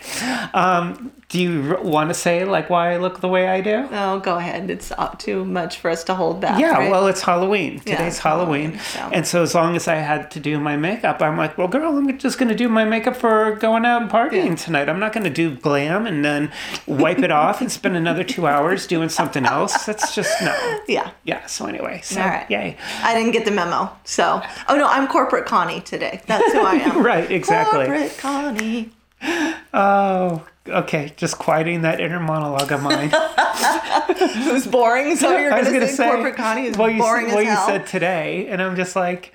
um, 0.56 1.12
Do 1.32 1.40
you 1.42 1.78
want 1.82 2.10
to 2.10 2.14
say 2.14 2.44
like 2.44 2.70
why 2.70 2.92
I 2.92 2.98
look 2.98 3.22
the 3.22 3.30
way 3.30 3.48
I 3.48 3.62
do? 3.62 3.88
Oh, 3.90 4.20
go 4.20 4.36
ahead. 4.36 4.70
It's 4.70 4.92
uh, 4.92 5.16
too 5.18 5.46
much 5.46 5.78
for 5.78 5.90
us 5.90 6.04
to 6.04 6.14
hold 6.14 6.42
back. 6.42 6.60
Yeah, 6.60 6.72
right? 6.74 6.92
well, 6.92 7.08
it's 7.08 7.22
Halloween. 7.22 7.76
Yeah, 7.86 7.96
Today's 7.96 8.08
it's 8.16 8.18
Halloween. 8.20 8.72
Halloween, 8.74 8.80
so. 9.12 9.16
And 9.16 9.26
so, 9.26 9.42
as 9.42 9.56
long 9.56 9.78
as 9.78 9.88
I 9.88 9.96
had 9.96 10.30
to 10.32 10.42
do 10.42 10.60
my 10.60 10.76
makeup, 10.76 11.22
I'm 11.22 11.38
like, 11.38 11.58
well, 11.58 11.70
girl, 11.70 11.98
I'm 11.98 12.18
just 12.18 12.38
going 12.38 12.50
to 12.50 12.56
do 12.56 12.68
my 12.68 12.84
makeup 12.84 13.16
for 13.16 13.56
going 13.62 13.86
out 13.86 14.02
and 14.02 14.12
partying 14.12 14.46
Yeah. 14.50 14.56
tonight. 14.56 14.90
I'm 14.90 15.00
not 15.00 15.14
going 15.14 15.24
to 15.24 15.30
do 15.30 15.56
glam 15.56 16.06
and 16.06 16.26
then 16.26 16.52
wipe 16.86 17.20
it 17.20 17.32
off 17.32 17.62
and 17.62 17.72
spend 17.72 17.96
another 17.96 18.26
two 18.26 18.46
hours 18.46 18.86
doing 18.86 19.08
something 19.08 19.46
else. 19.46 19.86
That's 19.86 20.14
just 20.14 20.34
no. 20.42 20.80
yeah. 20.90 21.12
Yeah, 21.24 21.46
so 21.46 21.66
anyway, 21.66 22.02
so 22.04 22.20
All 22.22 22.28
right. 22.28 22.52
yay. 22.52 22.76
I 23.04 23.14
didn't 23.14 23.32
get 23.32 23.46
the 23.46 23.52
memo. 23.52 23.90
So, 24.04 24.42
oh 24.68 24.76
no, 24.76 24.86
I'm 24.86 25.08
corporate 25.08 25.46
Connie 25.46 25.80
today. 25.80 26.20
That's 26.26 26.52
who 26.52 26.60
I 26.60 26.74
am. 26.74 27.02
Right, 27.12 27.32
exactly. 27.32 27.86
Corporate 27.86 28.18
Connie. 28.18 28.90
Oh, 29.74 30.46
okay. 30.68 31.14
Just 31.16 31.38
quieting 31.38 31.82
that 31.82 32.00
inner 32.00 32.20
monologue 32.20 32.72
of 32.72 32.82
mine. 32.82 33.10
Who's 34.46 34.68
boring? 34.68 35.16
So 35.16 35.36
you're 35.38 35.52
was 35.52 35.68
going 35.68 35.80
going 35.80 35.82
to 35.82 35.88
to 35.88 35.94
say, 35.94 36.10
corporate 36.10 36.36
Connie 36.36 36.68
is 36.68 36.78
well, 36.78 36.90
you, 36.90 37.00
boring 37.00 37.28
said, 37.28 37.36
well, 37.36 37.44
you 37.44 37.56
said 37.66 37.88
today, 37.88 38.48
and 38.48 38.62
I'm 38.62 38.76
just 38.76 38.96
like, 38.96 39.34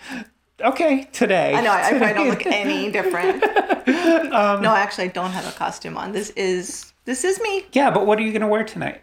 okay, 0.61 1.09
today. 1.12 1.54
I 1.54 1.61
know. 1.61 1.71
I, 1.71 1.83
I 1.83 1.90
probably 1.90 2.14
don't 2.14 2.28
look 2.28 2.47
any 2.47 2.90
different. 2.90 3.45
Um, 3.87 4.61
no, 4.61 4.75
actually, 4.75 5.04
I 5.04 5.09
don't 5.09 5.30
have 5.30 5.47
a 5.47 5.52
costume 5.52 5.97
on. 5.97 6.12
This 6.12 6.30
is 6.30 6.92
this 7.04 7.25
is 7.25 7.40
me. 7.40 7.64
Yeah, 7.73 7.90
but 7.90 8.04
what 8.04 8.18
are 8.18 8.23
you 8.23 8.33
going 8.33 8.42
to 8.42 8.49
wear 8.49 8.64
tonight? 8.64 9.00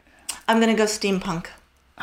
I'm 0.47 0.59
gonna 0.59 0.75
go 0.75 0.83
steampunk. 0.83 1.47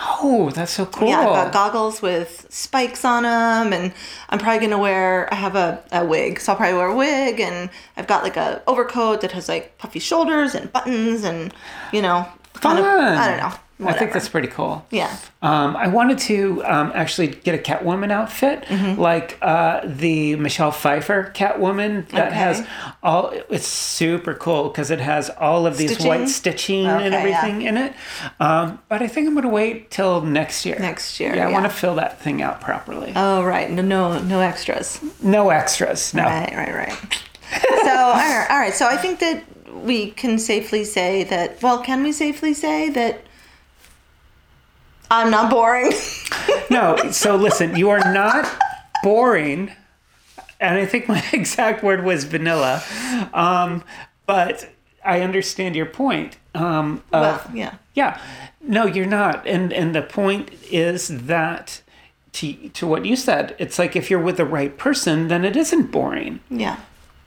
Oh, 0.03 0.51
that's 0.55 0.73
so 0.73 0.87
cool. 0.87 1.09
Yeah, 1.09 1.21
I've 1.21 1.27
got 1.27 1.53
goggles 1.53 2.01
with 2.01 2.47
spikes 2.49 3.05
on 3.05 3.25
them, 3.25 3.73
and 3.73 3.93
I'm 4.31 4.39
probably 4.39 4.61
gonna 4.61 4.79
wear. 4.79 5.29
I 5.33 5.37
have 5.37 5.57
a, 5.57 5.83
a 5.93 6.05
wig, 6.05 6.41
so 6.41 6.53
I'll 6.53 6.57
probably 6.57 6.79
wear 6.79 6.87
a 6.87 6.97
wig, 6.97 7.39
and 7.41 7.69
I've 7.97 8.07
got 8.07 8.23
like 8.23 8.37
a 8.37 8.63
overcoat 8.67 9.21
that 9.21 9.33
has 9.33 9.49
like 9.49 9.77
puffy 9.79 9.99
shoulders 9.99 10.55
and 10.55 10.73
buttons, 10.73 11.25
and 11.25 11.53
you 11.93 12.01
know, 12.01 12.27
kind 12.55 12.79
of. 12.79 12.85
I 12.87 13.29
don't 13.29 13.39
know. 13.39 13.57
I 13.89 13.93
think 13.95 14.13
that's 14.13 14.29
pretty 14.29 14.49
cool. 14.49 14.85
yeah. 14.91 15.17
Um, 15.43 15.75
I 15.75 15.89
wanted 15.89 16.19
to 16.19 16.63
um, 16.65 16.93
actually 16.95 17.29
get 17.29 17.55
a 17.55 17.59
Catwoman 17.59 18.11
outfit, 18.11 18.65
Mm-hmm. 18.65 19.01
like 19.01 19.39
uh, 19.41 19.81
the 19.85 20.37
Michelle 20.37 20.71
Pfeiffer 20.71 21.33
Catwoman 21.35 22.07
that 22.11 22.29
Okay. 22.29 22.37
has 22.37 22.67
all. 23.03 23.33
It's 23.49 23.67
super 23.67 24.35
cool 24.35 24.69
because 24.69 24.91
it 24.91 25.01
has 25.01 25.31
all 25.31 25.67
of 25.67 25.79
these 25.79 25.93
Stitching? 25.93 26.09
white 26.09 26.29
stitching 26.29 26.87
and 26.87 27.15
Okay, 27.15 27.31
yeah. 27.31 27.39
everything 27.39 27.63
in 27.63 27.77
it. 27.79 27.95
Um, 28.39 28.81
but 28.89 29.01
I 29.03 29.07
think 29.09 29.27
I'm 29.29 29.35
going 29.35 29.45
to 29.45 29.49
wait 29.49 29.91
till 29.91 30.21
next 30.21 30.67
year. 30.67 30.77
Next 30.79 31.19
year, 31.21 31.35
Yeah, 31.35 31.49
I 31.49 31.53
want 31.53 31.65
to 31.65 31.71
fill 31.71 31.95
that 31.95 32.21
thing 32.21 32.43
out 32.43 32.61
properly. 32.61 33.13
Oh 33.17 33.43
right. 33.43 33.71
No, 33.71 33.81
no, 33.83 34.19
no 34.21 34.41
extras. 34.41 35.01
no 35.23 35.49
extras. 35.51 36.13
No. 36.13 36.25
Right, 36.25 36.53
right, 36.55 36.75
right. 36.75 36.93
so 37.83 37.91
all 37.97 38.13
right, 38.15 38.47
all 38.51 38.59
right. 38.59 38.75
So 38.75 38.87
I 38.87 38.97
think 38.99 39.21
that 39.21 39.43
we 39.75 40.11
can 40.11 40.39
safely 40.39 40.85
say 40.85 41.25
that. 41.25 41.63
Well, 41.63 41.83
can 41.83 42.03
we 42.03 42.13
safely 42.13 42.53
say 42.53 42.91
that? 42.91 43.23
I'm 45.11 45.31
not 45.31 45.51
boring. 45.51 45.93
No, 46.71 46.97
so 47.11 47.35
listen, 47.49 47.77
you 47.77 47.91
are 47.91 48.13
not 48.13 48.49
boring. 49.03 49.73
And 50.61 50.79
I 50.79 50.87
think 50.87 51.09
my 51.09 51.23
exact 51.33 51.83
word 51.83 52.05
was 52.05 52.25
vanilla. 52.25 52.83
Um, 53.35 53.83
but 54.25 54.71
I 55.05 55.21
understand 55.21 55.75
your 55.75 55.87
point. 55.87 56.39
Um, 56.55 57.03
of, 57.13 57.23
well, 57.23 57.51
yeah. 57.53 57.75
yeah. 57.95 58.21
No, 58.61 58.87
you're 58.87 59.07
not. 59.07 59.47
And 59.47 59.73
and 59.73 59.95
the 59.95 60.03
point 60.03 60.53
is 60.71 61.09
that 61.09 61.83
to 62.35 62.69
to 62.71 62.87
what 62.87 63.05
you 63.05 63.17
said, 63.17 63.57
it's 63.59 63.79
like 63.79 63.97
if 63.97 64.11
you're 64.11 64.23
with 64.23 64.37
the 64.37 64.45
right 64.45 64.77
person, 64.79 65.29
then 65.29 65.45
it 65.45 65.57
isn't 65.57 65.91
boring. 65.91 66.41
Yeah. 66.51 66.79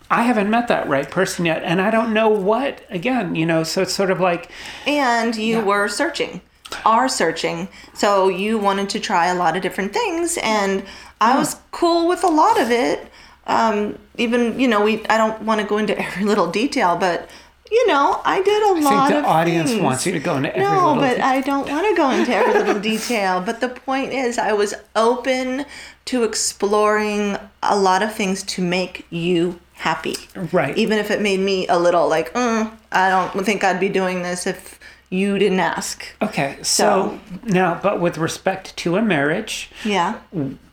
I 0.09 0.23
haven't 0.23 0.49
met 0.49 0.67
that 0.67 0.87
right 0.87 1.09
person 1.09 1.45
yet, 1.45 1.63
and 1.63 1.81
I 1.81 1.89
don't 1.89 2.13
know 2.13 2.29
what 2.29 2.85
again, 2.89 3.35
you 3.35 3.45
know, 3.45 3.63
so 3.63 3.81
it's 3.81 3.93
sort 3.93 4.11
of 4.11 4.19
like 4.19 4.49
And 4.85 5.35
you 5.35 5.59
were 5.61 5.87
searching, 5.87 6.41
are 6.85 7.07
searching. 7.09 7.67
So 7.93 8.29
you 8.29 8.57
wanted 8.57 8.89
to 8.89 8.99
try 8.99 9.27
a 9.27 9.35
lot 9.35 9.55
of 9.55 9.61
different 9.61 9.93
things, 9.93 10.37
and 10.41 10.83
I 11.21 11.37
was 11.37 11.55
cool 11.71 12.07
with 12.07 12.23
a 12.23 12.27
lot 12.29 12.59
of 12.59 12.71
it. 12.71 13.07
Um, 13.45 13.97
even 14.17 14.59
you 14.59 14.67
know, 14.67 14.83
we 14.83 15.05
I 15.07 15.17
don't 15.17 15.41
want 15.43 15.61
to 15.61 15.67
go 15.67 15.77
into 15.77 15.97
every 16.05 16.25
little 16.25 16.49
detail, 16.49 16.95
but 16.97 17.29
you 17.71 17.87
know, 17.87 18.21
I 18.23 18.41
did 18.43 18.61
a 18.61 18.65
I 18.65 18.79
lot 18.79 19.07
think 19.07 19.17
of 19.17 19.23
the 19.23 19.29
audience 19.29 19.69
things. 19.71 19.81
wants 19.81 20.05
you 20.05 20.11
to 20.11 20.19
go 20.19 20.35
into 20.37 20.49
every 20.55 20.61
no, 20.61 20.95
but 20.95 21.09
detail. 21.15 21.25
I 21.25 21.41
don't 21.41 21.69
want 21.69 21.87
to 21.89 21.95
go 21.95 22.09
into 22.11 22.33
every 22.33 22.53
little 22.53 22.79
detail. 22.81 23.41
But 23.41 23.61
the 23.61 23.69
point 23.69 24.13
is, 24.13 24.37
I 24.37 24.53
was 24.53 24.75
open 24.95 25.65
to 26.05 26.23
exploring 26.23 27.37
a 27.63 27.75
lot 27.77 28.03
of 28.03 28.13
things 28.13 28.43
to 28.43 28.61
make 28.61 29.05
you 29.09 29.59
happy. 29.73 30.15
Right. 30.51 30.77
Even 30.77 30.99
if 30.99 31.09
it 31.09 31.19
made 31.21 31.39
me 31.39 31.67
a 31.67 31.77
little 31.79 32.07
like, 32.07 32.31
mm, 32.33 32.71
I 32.91 33.09
don't 33.09 33.43
think 33.43 33.63
I'd 33.63 33.79
be 33.79 33.89
doing 33.89 34.21
this 34.21 34.45
if 34.45 34.79
you 35.13 35.37
didn't 35.37 35.59
ask. 35.59 36.05
Okay, 36.21 36.57
so, 36.63 37.19
now, 37.43 37.79
but 37.81 37.99
with 37.99 38.17
respect 38.17 38.75
to 38.77 38.95
a 38.97 39.01
marriage, 39.01 39.69
Yeah. 39.85 40.15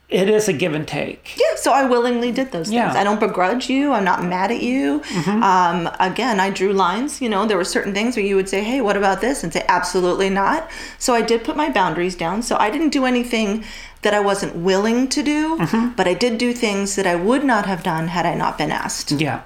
it 0.08 0.30
is 0.30 0.48
a 0.48 0.52
give 0.54 0.72
and 0.74 0.88
take. 0.88 1.36
Yeah, 1.36 1.56
so 1.56 1.72
I 1.72 1.84
willingly 1.84 2.32
did 2.32 2.50
those 2.50 2.70
Yeah. 2.70 2.84
things. 2.86 2.96
I 2.96 3.04
don't 3.04 3.20
begrudge 3.20 3.68
you. 3.68 3.92
I'm 3.92 4.02
not 4.04 4.24
mad 4.24 4.50
at 4.50 4.62
you. 4.62 5.02
Um, 5.26 5.90
again, 6.00 6.40
I 6.40 6.48
drew 6.50 6.72
lines. 6.72 7.20
You 7.20 7.28
know, 7.28 7.44
there 7.44 7.58
were 7.58 7.64
certain 7.76 7.92
things 7.92 8.16
where 8.16 8.24
you 8.24 8.34
would 8.34 8.48
say, 8.48 8.62
"Hey, 8.64 8.80
what 8.80 8.96
about 8.96 9.20
this?" 9.20 9.44
and 9.44 9.52
say, 9.52 9.62
"Absolutely 9.68 10.30
not." 10.30 10.68
So 10.98 11.14
I 11.14 11.20
did 11.20 11.44
put 11.44 11.54
my 11.56 11.68
boundaries 11.68 12.14
down. 12.14 12.42
So 12.42 12.56
I 12.58 12.70
didn't 12.70 12.90
do 12.90 13.04
anything 13.04 13.62
that 14.02 14.14
I 14.14 14.20
wasn't 14.20 14.56
willing 14.56 15.06
to 15.08 15.22
do, 15.22 15.58
but 15.96 16.08
I 16.08 16.14
did 16.14 16.38
do 16.38 16.54
things 16.54 16.96
that 16.96 17.06
I 17.06 17.14
would 17.14 17.44
not 17.44 17.66
have 17.66 17.82
done 17.82 18.08
had 18.08 18.24
I 18.24 18.34
not 18.34 18.56
been 18.56 18.72
asked. 18.72 19.12
Yeah. 19.12 19.40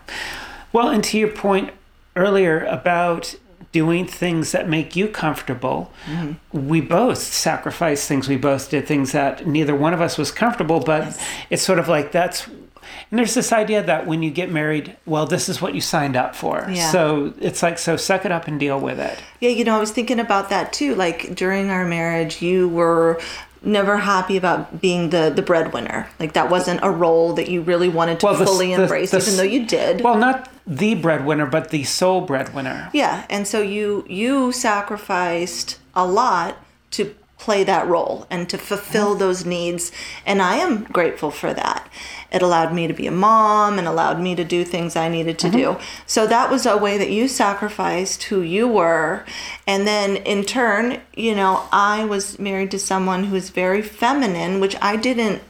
Well, 0.73 0.89
and 0.89 1.03
to 1.05 1.19
your 1.19 1.29
point 1.29 1.71
earlier 2.17 2.65
about 2.71 3.35
doing 3.75 4.07
things 4.07 4.53
that 4.53 4.69
make 4.69 4.95
you 4.95 5.09
comfortable, 5.09 5.93
mm-hmm. 6.07 6.69
we 6.69 6.81
both 6.81 7.19
sacrificed 7.19 8.07
things. 8.07 8.29
We 8.29 8.37
both 8.37 8.71
did 8.71 8.87
things 8.87 9.11
that 9.11 9.49
neither 9.49 9.75
one 9.75 9.93
of 9.93 10.01
us 10.01 10.17
was 10.17 10.31
comfortable, 10.31 10.79
but 10.79 11.21
it's 11.51 11.63
sort 11.63 11.81
of 11.81 11.89
like 11.89 12.13
that's. 12.13 12.47
And 12.47 13.19
there's 13.19 13.35
this 13.35 13.53
idea 13.53 13.83
that 13.83 14.07
when 14.07 14.23
you 14.23 14.31
get 14.31 14.53
married, 14.53 14.97
well, 15.07 15.27
this 15.27 15.49
is 15.49 15.61
what 15.61 15.75
you 15.75 15.81
signed 15.81 16.17
up 16.17 16.37
for. 16.37 16.67
Yeah. 16.71 16.93
So 16.93 17.35
it's 17.41 17.63
like, 17.63 17.79
so 17.79 17.97
suck 17.97 18.25
it 18.25 18.31
up 18.31 18.47
and 18.47 18.61
deal 18.61 18.79
with 18.79 19.01
it. 19.01 19.19
Yeah, 19.41 19.51
you 19.51 19.65
know, 19.65 19.77
I 19.77 19.81
was 19.81 19.91
thinking 19.91 20.21
about 20.21 20.51
that 20.51 20.73
too. 20.73 20.95
Like 20.95 21.35
during 21.35 21.71
our 21.71 21.85
marriage, 21.85 22.41
you 22.41 22.69
were 22.69 23.21
never 23.67 23.97
happy 23.99 24.37
about 24.37 24.81
being 24.81 25.11
the 25.11 25.33
the 25.35 25.43
breadwinner. 25.43 26.09
Like 26.21 26.33
that 26.35 26.51
wasn't 26.51 26.81
a 26.83 26.91
role 26.91 27.33
that 27.35 27.49
you 27.49 27.63
really 27.63 27.89
wanted 27.89 28.21
to 28.21 28.27
Well, 28.27 28.35
the- 28.37 28.47
fully 28.47 28.75
the- 28.75 28.83
embrace, 28.83 29.11
the- 29.11 29.19
even 29.19 29.37
though 29.37 29.43
you 29.43 29.67
did. 29.67 30.01
Well, 30.03 30.17
not 30.19 30.49
the 30.67 30.95
breadwinner, 30.95 31.47
but 31.47 31.71
the 31.71 31.85
sole 31.85 32.23
breadwinner. 32.23 32.91
yeah, 32.93 33.25
and 33.31 33.47
so 33.47 33.61
you 33.61 34.05
you 34.09 34.53
sacrificed 34.53 35.79
a 35.95 36.07
lot 36.07 36.57
to 36.93 37.15
play 37.45 37.63
that 37.65 37.87
role 37.87 38.27
and 38.31 38.49
to 38.49 38.57
fulfill 38.57 39.11
mm-hmm. 39.11 39.19
those 39.19 39.45
needs, 39.45 39.93
and 40.25 40.41
I 40.41 40.57
am 40.57 40.85
grateful 40.85 41.31
for 41.31 41.53
that. 41.53 41.89
It 42.33 42.43
allowed 42.43 42.73
me 42.73 42.87
to 42.87 42.95
be 42.95 43.07
a 43.07 43.13
mom 43.13 43.79
and 43.79 43.87
allowed 43.87 44.19
me 44.21 44.35
to 44.35 44.45
do 44.45 44.65
things 44.65 44.97
I 44.97 45.09
needed 45.09 45.39
to 45.41 45.51
do. 45.51 45.67
Mm-hmm. 45.73 46.05
So 46.07 46.27
that 46.27 46.51
was 46.51 46.67
a 46.67 46.77
way 46.77 46.99
that 46.99 47.11
you 47.11 47.29
sacrificed 47.29 48.25
who 48.25 48.41
you 48.41 48.67
were. 48.67 49.25
And 49.67 49.87
then 49.87 50.17
in 50.17 50.45
turn, 50.45 51.01
you 51.15 51.35
know, 51.35 51.69
I 51.71 52.05
was 52.07 52.39
married 52.39 52.71
to 52.73 52.79
someone 52.79 53.25
who 53.25 53.37
is 53.37 53.51
very 53.51 53.83
feminine, 53.83 54.59
which 54.59 54.77
I 54.81 54.97
didn't 54.97 55.43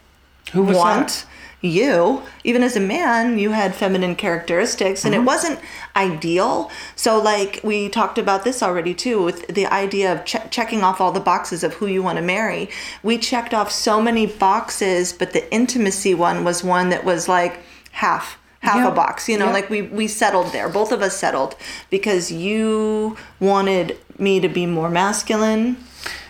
Who 0.52 0.64
was 0.64 0.76
want 0.76 1.08
that? 1.08 1.26
You 1.64 2.23
even 2.44 2.62
as 2.62 2.76
a 2.76 2.80
man 2.80 3.38
you 3.38 3.50
had 3.52 3.75
feminine 3.75 4.14
characteristics 4.14 5.04
and 5.04 5.14
Mm-hmm. 5.14 5.23
it 5.23 5.26
wasn't 5.26 5.59
ideal 5.97 6.71
so 6.94 7.21
like 7.21 7.61
we 7.64 7.88
talked 7.88 8.18
about 8.18 8.44
this 8.44 8.62
already 8.62 8.92
too 8.92 9.23
with 9.23 9.47
the 9.49 9.66
idea 9.66 10.12
of 10.12 10.25
che- 10.26 10.47
checking 10.50 10.83
off 10.83 11.00
all 11.00 11.11
the 11.12 11.21
boxes 11.21 11.64
of 11.64 11.75
who 11.75 11.87
you 11.87 12.02
want 12.02 12.16
to 12.18 12.23
marry 12.23 12.68
we 13.02 13.16
checked 13.16 13.54
off 13.54 13.71
so 13.73 14.00
many 14.02 14.26
boxes 14.26 15.12
but 15.12 15.33
the 15.33 15.52
intimacy 15.52 16.12
one 16.14 16.44
was 16.44 16.62
one 16.62 16.90
that 16.90 17.02
was 17.04 17.28
like 17.28 17.61
half 17.92 18.38
half 18.61 18.76
Yeah. 18.76 18.88
a 18.88 18.94
box 18.94 19.26
you 19.28 19.38
know 19.38 19.47
Yeah. 19.47 19.52
like 19.52 19.71
we 19.71 19.83
we 19.83 20.06
settled 20.06 20.52
there 20.52 20.68
both 20.68 20.92
of 20.92 21.00
us 21.00 21.16
settled 21.16 21.56
because 21.88 22.30
you 22.30 23.16
wanted 23.40 23.97
me 24.18 24.38
to 24.40 24.49
be 24.49 24.66
more 24.66 24.90
masculine 24.90 25.76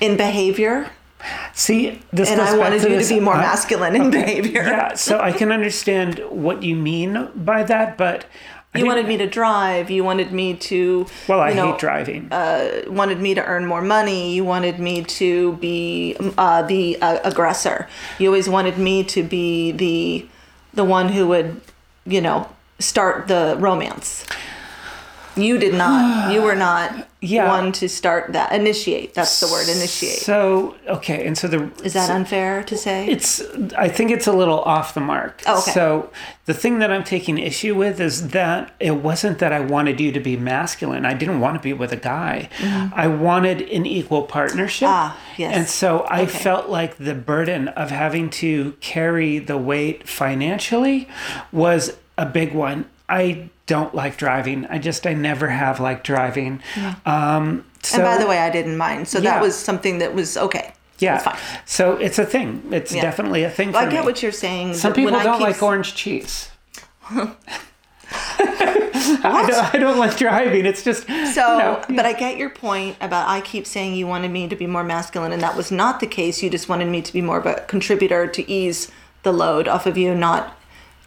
in 0.00 0.16
behavior 0.16 0.90
See, 1.54 2.00
this 2.12 2.30
and 2.30 2.40
I 2.40 2.56
wanted 2.56 2.82
to 2.82 2.90
you 2.90 2.96
this- 2.98 3.08
to 3.08 3.14
be 3.14 3.20
more 3.20 3.34
I- 3.34 3.40
masculine 3.42 3.96
in 3.96 4.10
behavior. 4.10 4.62
Yeah, 4.62 4.94
so 4.94 5.20
I 5.20 5.32
can 5.32 5.52
understand 5.52 6.20
what 6.30 6.62
you 6.62 6.74
mean 6.76 7.28
by 7.34 7.62
that, 7.64 7.96
but 7.96 8.24
I 8.74 8.80
You 8.80 8.86
wanted 8.86 9.06
me 9.06 9.16
to 9.18 9.26
drive. 9.28 9.88
You 9.88 10.02
wanted 10.02 10.32
me 10.32 10.54
to. 10.54 11.06
Well, 11.28 11.40
I 11.40 11.50
you 11.50 11.54
know, 11.54 11.70
hate 11.72 11.78
driving. 11.78 12.28
Wanted 12.88 13.20
me 13.20 13.34
to 13.34 13.44
earn 13.44 13.66
more 13.66 13.82
money. 13.82 14.34
You 14.34 14.44
wanted 14.44 14.78
me 14.80 15.04
to 15.04 15.52
be 15.54 16.16
uh, 16.36 16.62
the 16.62 16.98
uh, 17.00 17.18
aggressor. 17.22 17.86
You 18.18 18.28
always 18.28 18.48
wanted 18.48 18.76
me 18.76 19.04
to 19.04 19.22
be 19.22 19.70
the 19.70 20.26
the 20.74 20.82
one 20.84 21.10
who 21.10 21.28
would, 21.28 21.60
you 22.04 22.20
know, 22.20 22.48
start 22.80 23.28
the 23.28 23.56
romance. 23.60 24.26
You 25.36 25.58
did 25.58 25.74
not. 25.74 26.32
You 26.32 26.42
were 26.42 26.54
not 26.54 27.08
Yeah. 27.24 27.48
one 27.48 27.72
to 27.72 27.88
start 27.88 28.34
that. 28.34 28.52
Initiate. 28.52 29.14
That's 29.14 29.40
the 29.40 29.46
word. 29.46 29.66
Initiate. 29.68 30.18
So 30.18 30.74
okay, 30.86 31.26
and 31.26 31.36
so 31.38 31.48
the 31.48 31.70
Is 31.82 31.94
that 31.94 32.10
unfair 32.10 32.62
to 32.64 32.76
say? 32.76 33.06
It's. 33.08 33.40
I 33.78 33.88
think 33.88 34.10
it's 34.10 34.26
a 34.26 34.32
little 34.32 34.60
off 34.60 34.92
the 34.92 35.00
mark. 35.00 35.42
Oh, 35.46 35.60
okay. 35.62 35.70
So 35.70 36.10
the 36.44 36.52
thing 36.52 36.80
that 36.80 36.90
I'm 36.92 37.02
taking 37.02 37.38
issue 37.38 37.74
with 37.74 37.98
is 37.98 38.28
that 38.28 38.74
it 38.78 38.96
wasn't 38.96 39.38
that 39.38 39.52
I 39.54 39.60
wanted 39.60 40.00
you 40.00 40.12
to 40.12 40.20
be 40.20 40.36
masculine. 40.36 41.06
I 41.06 41.14
didn't 41.14 41.40
want 41.40 41.56
to 41.56 41.60
be 41.62 41.72
with 41.72 41.92
a 41.92 41.96
guy. 41.96 42.50
I 42.94 43.06
wanted 43.06 43.62
an 43.70 43.86
equal 43.86 44.24
partnership. 44.24 44.86
Mm-hmm. 44.88 44.94
Ah, 45.16 45.18
yes. 45.38 45.56
And 45.56 45.66
so 45.66 46.00
I 46.10 46.22
Okay. 46.24 46.38
felt 46.38 46.68
like 46.68 46.96
the 46.98 47.14
burden 47.14 47.68
of 47.68 47.90
having 47.90 48.28
to 48.30 48.72
carry 48.82 49.38
the 49.38 49.56
weight 49.56 50.06
financially 50.06 51.08
was 51.52 51.96
a 52.18 52.26
big 52.26 52.52
one. 52.52 52.84
I 53.08 53.48
don't 53.66 53.94
like 53.94 54.16
driving. 54.16 54.66
I 54.66 54.78
just 54.78 55.06
I 55.06 55.14
never 55.14 55.48
have 55.48 55.80
liked 55.80 56.04
driving. 56.04 56.60
Um, 57.06 57.64
so, 57.82 57.96
and 57.98 58.04
by 58.04 58.18
the 58.18 58.26
way, 58.28 58.38
I 58.38 58.50
didn't 58.50 58.76
mind. 58.76 59.08
So 59.08 59.18
Yeah. 59.18 59.30
that 59.34 59.42
was 59.42 59.54
something 59.56 59.98
that 59.98 60.14
was 60.14 60.36
okay. 60.36 60.72
yeah. 60.98 61.14
That's 61.18 61.24
fine. 61.24 61.60
So 61.64 61.92
it's 61.96 62.18
a 62.18 62.26
thing. 62.26 62.62
It's 62.70 62.94
Yeah. 62.94 63.02
definitely 63.02 63.42
a 63.44 63.50
thing. 63.50 63.72
For 63.72 63.78
I 63.78 63.86
get 63.86 64.00
me. 64.00 64.06
what 64.06 64.22
you're 64.22 64.32
saying. 64.32 64.74
Some 64.74 64.92
people 64.92 65.14
I 65.16 65.22
don't 65.24 65.40
like 65.40 65.62
orange 65.62 65.94
cheese. 65.94 66.50
I, 68.36 69.46
don't, 69.48 69.74
I 69.74 69.78
don't 69.78 69.98
like 69.98 70.16
driving. 70.16 70.66
It's 70.66 70.82
just 70.84 71.06
So, 71.34 71.82
but 71.88 72.06
I 72.06 72.12
get 72.12 72.36
your 72.36 72.50
point 72.50 72.96
about 73.00 73.28
I 73.28 73.40
keep 73.40 73.66
saying 73.66 73.94
you 73.96 74.06
wanted 74.06 74.30
me 74.30 74.48
to 74.48 74.56
be 74.56 74.66
more 74.66 74.84
masculine, 74.84 75.32
and 75.32 75.42
that 75.42 75.56
was 75.56 75.70
not 75.72 76.00
the 76.00 76.06
case. 76.06 76.42
You 76.42 76.50
just 76.50 76.68
wanted 76.68 76.88
me 76.88 77.02
to 77.02 77.12
be 77.12 77.20
more 77.22 77.38
of 77.38 77.46
a 77.46 77.54
contributor 77.66 78.26
to 78.26 78.50
ease 78.50 78.90
the 79.22 79.32
load 79.32 79.68
off 79.68 79.86
of 79.86 79.96
you, 79.98 80.14
not 80.14 80.56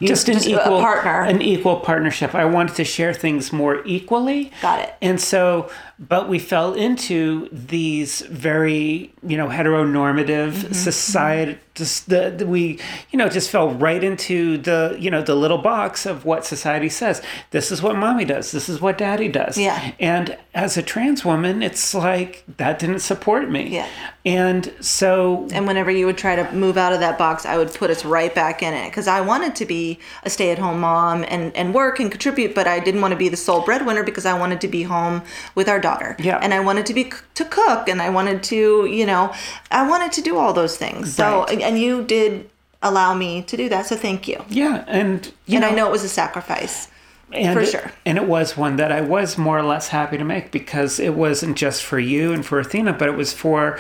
just 0.01 0.30
an 0.30 0.38
a 0.38 0.42
equal 0.42 0.80
partner. 0.80 1.22
an 1.24 1.42
equal 1.42 1.77
partnership. 1.80 2.36
I 2.36 2.46
wanted 2.46 2.75
to 2.75 2.84
share 2.84 3.13
things 3.13 3.51
more 3.51 3.82
equally. 3.86 4.51
Got 4.62 4.82
it. 4.82 4.94
And 5.01 5.20
so, 5.20 5.70
but 6.00 6.30
we 6.30 6.38
fell 6.39 6.74
into 6.74 7.50
these 7.51 8.22
very 8.22 9.13
you 9.25 9.38
know 9.38 9.48
heteronormative 9.48 10.38
Mm-hmm, 10.48 10.74
society. 10.74 11.58
Just 11.74 12.10
the, 12.10 12.32
the 12.36 12.46
we 12.48 12.80
you 13.12 13.18
know 13.18 13.30
just 13.30 13.50
fell 13.50 13.70
right 13.70 14.04
into 14.04 14.58
the 14.58 14.96
you 15.00 15.10
know 15.12 15.22
the 15.22 15.36
little 15.36 15.58
box 15.60 16.06
of 16.06 16.25
what 16.25 16.46
society 16.46 16.89
says. 16.89 17.22
This 17.51 17.72
is 17.72 17.82
what 17.82 17.96
mommy 17.96 18.25
does. 18.25 18.51
This 18.51 18.68
is 18.70 18.82
what 18.82 18.98
daddy 18.98 19.27
does. 19.27 19.58
Yeah. 19.58 19.94
And 20.00 20.38
as 20.54 20.75
a 20.77 20.82
trans 20.82 21.24
woman, 21.24 21.62
it's 21.62 21.94
like 21.94 22.44
that 22.58 22.80
didn't 22.80 23.00
support 23.00 23.50
me. 23.50 23.70
Yeah. 23.70 23.88
And 24.25 24.74
so 24.80 25.48
and 25.51 25.66
whenever 25.68 25.92
you 25.92 26.06
would 26.08 26.18
try 26.18 26.36
to 26.36 26.51
move 26.51 26.77
out 26.77 26.94
of 26.94 27.00
that 27.00 27.18
box, 27.18 27.46
I 27.46 27.58
would 27.58 27.74
put 27.74 27.89
us 27.89 28.04
right 28.06 28.34
back 28.34 28.62
in 28.63 28.74
it 28.74 28.89
because 28.89 29.08
I 29.08 29.22
wanted 29.22 29.56
to 29.58 29.66
be 29.66 29.87
a 30.24 30.29
stay-at-home 30.29 30.79
mom 30.79 31.24
and 31.27 31.56
and 31.56 31.74
work 31.74 32.00
and 32.00 32.10
contribute, 32.12 32.53
but 32.56 32.65
I 32.67 32.79
didn't 32.79 33.01
want 33.01 33.12
to 33.13 33.17
be 33.25 33.29
the 33.29 33.38
sole 33.48 33.62
breadwinner 33.67 34.03
because 34.03 34.25
I 34.25 34.36
wanted 34.44 34.60
to 34.62 34.67
be 34.67 34.84
home 34.84 35.22
with 35.56 35.67
our 35.70 35.79
daughter. 35.79 36.15
Yeah. 36.20 36.39
And 36.44 36.53
I 36.53 36.60
wanted 36.60 36.86
to 36.88 36.94
be 36.94 37.12
to 37.39 37.46
cook 37.46 37.88
and 37.91 38.01
I 38.01 38.10
wanted 38.10 38.44
to, 38.51 38.60
you 39.00 39.06
know, 39.06 39.34
I 39.72 39.88
wanted 39.88 40.12
to 40.17 40.22
do 40.22 40.38
all 40.38 40.53
those 40.53 40.75
things. 40.77 41.15
So 41.15 41.27
Right. 41.46 41.62
and 41.67 41.77
you 41.79 42.03
did 42.03 42.50
allow 42.82 43.13
me 43.13 43.41
to 43.44 43.56
do 43.58 43.70
that. 43.70 43.86
So 43.88 43.96
thank 43.96 44.27
you. 44.27 44.38
yeah, 44.50 44.84
and 44.88 45.32
and 45.48 45.62
know, 45.62 45.67
I 45.67 45.72
know 45.77 45.88
it 45.88 45.91
was 45.91 46.03
a 46.03 46.10
sacrifice. 46.24 46.88
and 47.34 47.53
for 47.53 47.62
it- 47.62 47.70
sure. 47.74 47.91
And 48.06 48.17
it 48.17 48.25
was 48.25 48.56
one 48.56 48.75
that 48.77 48.91
I 48.91 49.01
was 49.01 49.38
more 49.38 49.58
or 49.58 49.63
less 49.74 49.89
happy 49.89 50.17
to 50.17 50.24
make 50.24 50.50
because 50.51 51.00
it 51.08 51.13
wasn't 51.25 51.58
just 51.58 51.84
for 51.84 52.00
you 52.00 52.32
and 52.34 52.46
for 52.46 52.58
Athena, 52.60 52.94
but 52.94 53.08
it 53.10 53.17
was 53.17 53.34
for 53.34 53.77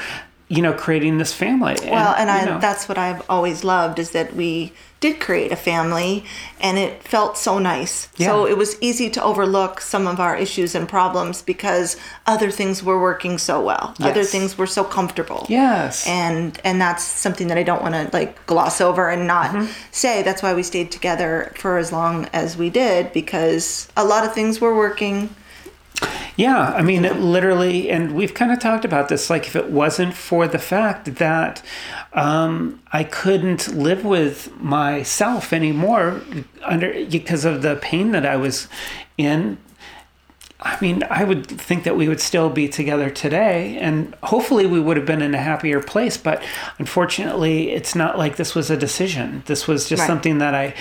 you 0.49 0.61
know 0.61 0.73
creating 0.73 1.17
this 1.17 1.33
family. 1.33 1.75
Well, 1.83 2.13
and 2.15 2.29
you 2.29 2.35
I 2.35 2.45
know, 2.45 2.59
that's 2.59 2.87
what 2.87 2.97
I've 2.97 3.21
always 3.29 3.63
loved 3.63 3.99
is 3.99 4.11
that 4.11 4.33
we 4.35 4.71
did 4.99 5.19
create 5.19 5.51
a 5.51 5.55
family 5.55 6.23
and 6.59 6.77
it 6.79 7.03
felt 7.03 7.37
so 7.37 7.59
nice. 7.59 8.07
yeah. 8.17 8.27
So 8.27 8.47
it 8.47 8.57
was 8.57 8.81
easy 8.81 9.09
to 9.11 9.23
overlook 9.23 9.79
some 9.79 10.07
of 10.07 10.19
our 10.19 10.35
issues 10.35 10.73
and 10.73 10.89
problems 10.89 11.43
because 11.43 11.97
other 12.25 12.49
things 12.49 12.81
were 12.81 12.99
working 12.99 13.37
so 13.37 13.61
well. 13.61 13.93
Other 13.99 14.23
things 14.23 14.57
were 14.57 14.65
so 14.65 14.83
comfortable. 14.83 15.45
yes, 15.49 16.07
And 16.07 16.59
and 16.63 16.81
that's 16.81 17.03
something 17.03 17.47
that 17.49 17.57
I 17.59 17.63
don't 17.63 17.81
want 17.83 17.93
to 17.93 18.09
like 18.11 18.43
gloss 18.47 18.79
over 18.81 19.09
and 19.09 19.27
not 19.27 19.51
Mm-hmm. 19.51 19.71
say. 19.91 20.23
That's 20.23 20.41
why 20.41 20.53
we 20.55 20.63
stayed 20.63 20.91
together 20.91 21.51
for 21.57 21.77
as 21.77 21.91
long 21.91 22.25
as 22.33 22.57
we 22.57 22.69
did 22.71 23.11
because 23.13 23.87
a 23.95 24.03
lot 24.05 24.25
of 24.25 24.33
things 24.33 24.59
were 24.61 24.75
working. 24.75 25.29
Yeah, 26.35 26.71
I 26.75 26.83
mean, 26.83 27.03
it 27.03 27.15
literally, 27.17 27.89
and 27.89 28.13
we've 28.13 28.33
kind 28.35 28.51
of 28.51 28.59
talked 28.59 28.85
about 28.85 29.09
this. 29.09 29.29
Like, 29.29 29.47
if 29.47 29.55
it 29.55 29.71
wasn't 29.71 30.13
for 30.13 30.47
the 30.47 30.59
fact 30.59 31.15
that 31.15 31.63
um, 32.13 32.79
I 32.93 33.03
couldn't 33.03 33.73
live 33.73 34.05
with 34.05 34.55
myself 34.61 35.51
anymore 35.51 36.21
under 36.63 36.93
because 37.05 37.43
of 37.43 37.63
the 37.63 37.75
pain 37.77 38.11
that 38.11 38.23
I 38.25 38.35
was 38.35 38.67
in, 39.17 39.57
I 40.59 40.75
mean, 40.81 41.03
I 41.09 41.23
would 41.23 41.45
think 41.47 41.83
that 41.83 41.95
we 41.95 42.07
would 42.07 42.19
still 42.19 42.49
be 42.49 42.67
together 42.67 43.11
today, 43.11 43.77
and 43.79 44.15
hopefully 44.23 44.65
we 44.65 44.79
would 44.79 44.97
have 44.97 45.05
been 45.05 45.21
in 45.21 45.35
a 45.35 45.39
happier 45.39 45.79
place. 45.81 46.17
But 46.17 46.43
unfortunately, 46.79 47.71
it's 47.71 47.93
not 47.93 48.17
like 48.17 48.37
this 48.37 48.55
was 48.55 48.71
a 48.71 48.77
decision. 48.77 49.43
This 49.45 49.67
was 49.67 49.87
just 49.87 50.01
Right. 50.01 50.07
something 50.07 50.39
that 50.39 50.55
I 50.55 50.73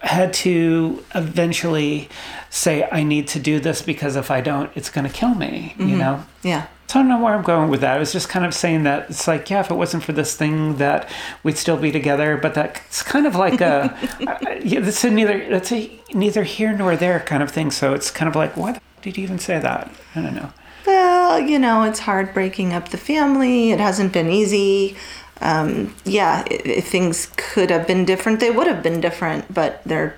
had 0.00 0.32
to 0.32 1.04
eventually 1.14 2.08
say, 2.48 2.88
I 2.90 3.02
need 3.02 3.28
to 3.28 3.38
do 3.38 3.60
this 3.60 3.82
because 3.82 4.16
if 4.16 4.30
I 4.30 4.40
don't, 4.40 4.70
it's 4.74 4.90
going 4.90 5.06
to 5.06 5.12
kill 5.12 5.34
me, 5.34 5.74
you 5.78 5.84
mm-hmm. 5.84 5.98
know? 5.98 6.26
Yeah. 6.42 6.66
So 6.88 6.98
I 6.98 7.02
don't 7.02 7.08
know 7.08 7.22
where 7.22 7.34
I'm 7.34 7.44
going 7.44 7.70
with 7.70 7.82
that. 7.82 7.96
I 7.96 7.98
was 8.00 8.12
just 8.12 8.28
kind 8.28 8.44
of 8.44 8.52
saying 8.52 8.82
that 8.82 9.10
it's 9.10 9.28
like, 9.28 9.48
yeah, 9.48 9.60
if 9.60 9.70
it 9.70 9.74
wasn't 9.74 10.02
for 10.02 10.10
this 10.10 10.36
thing, 10.36 10.78
that 10.78 11.08
we'd 11.44 11.56
still 11.56 11.76
be 11.76 11.92
together. 11.92 12.36
But 12.36 12.54
that's 12.54 13.04
kind 13.04 13.28
of 13.28 13.36
like 13.36 13.60
a, 13.60 13.96
I- 14.26 14.26
uh, 14.26 14.60
yeah, 14.64 14.80
that's 14.80 15.04
a 15.04 15.10
neither 15.10 15.48
that's 15.48 15.70
a 15.70 15.88
neither 16.12 16.42
here 16.42 16.72
nor 16.72 16.96
there 16.96 17.20
kind 17.20 17.44
of 17.44 17.50
thing. 17.52 17.70
So 17.70 17.94
it's 17.94 18.10
kind 18.10 18.28
of 18.28 18.34
like, 18.34 18.56
why 18.56 18.72
the 18.72 18.78
f- 18.78 19.02
did 19.02 19.16
you 19.16 19.22
even 19.22 19.38
say 19.38 19.60
that? 19.60 19.88
I 20.16 20.20
don't 20.20 20.34
know. 20.34 20.52
Well, 20.84 21.38
you 21.38 21.60
know, 21.60 21.84
it's 21.84 22.00
hard 22.00 22.34
breaking 22.34 22.72
up 22.72 22.88
the 22.88 22.98
family. 22.98 23.70
It 23.70 23.78
hasn't 23.78 24.12
been 24.12 24.28
easy. 24.28 24.96
Um, 25.40 25.94
yeah, 26.04 26.44
if 26.50 26.88
things 26.88 27.30
could 27.36 27.70
have 27.70 27.86
been 27.86 28.04
different, 28.04 28.40
they 28.40 28.50
would 28.50 28.66
have 28.66 28.82
been 28.82 29.00
different, 29.00 29.52
but 29.52 29.82
they're 29.84 30.14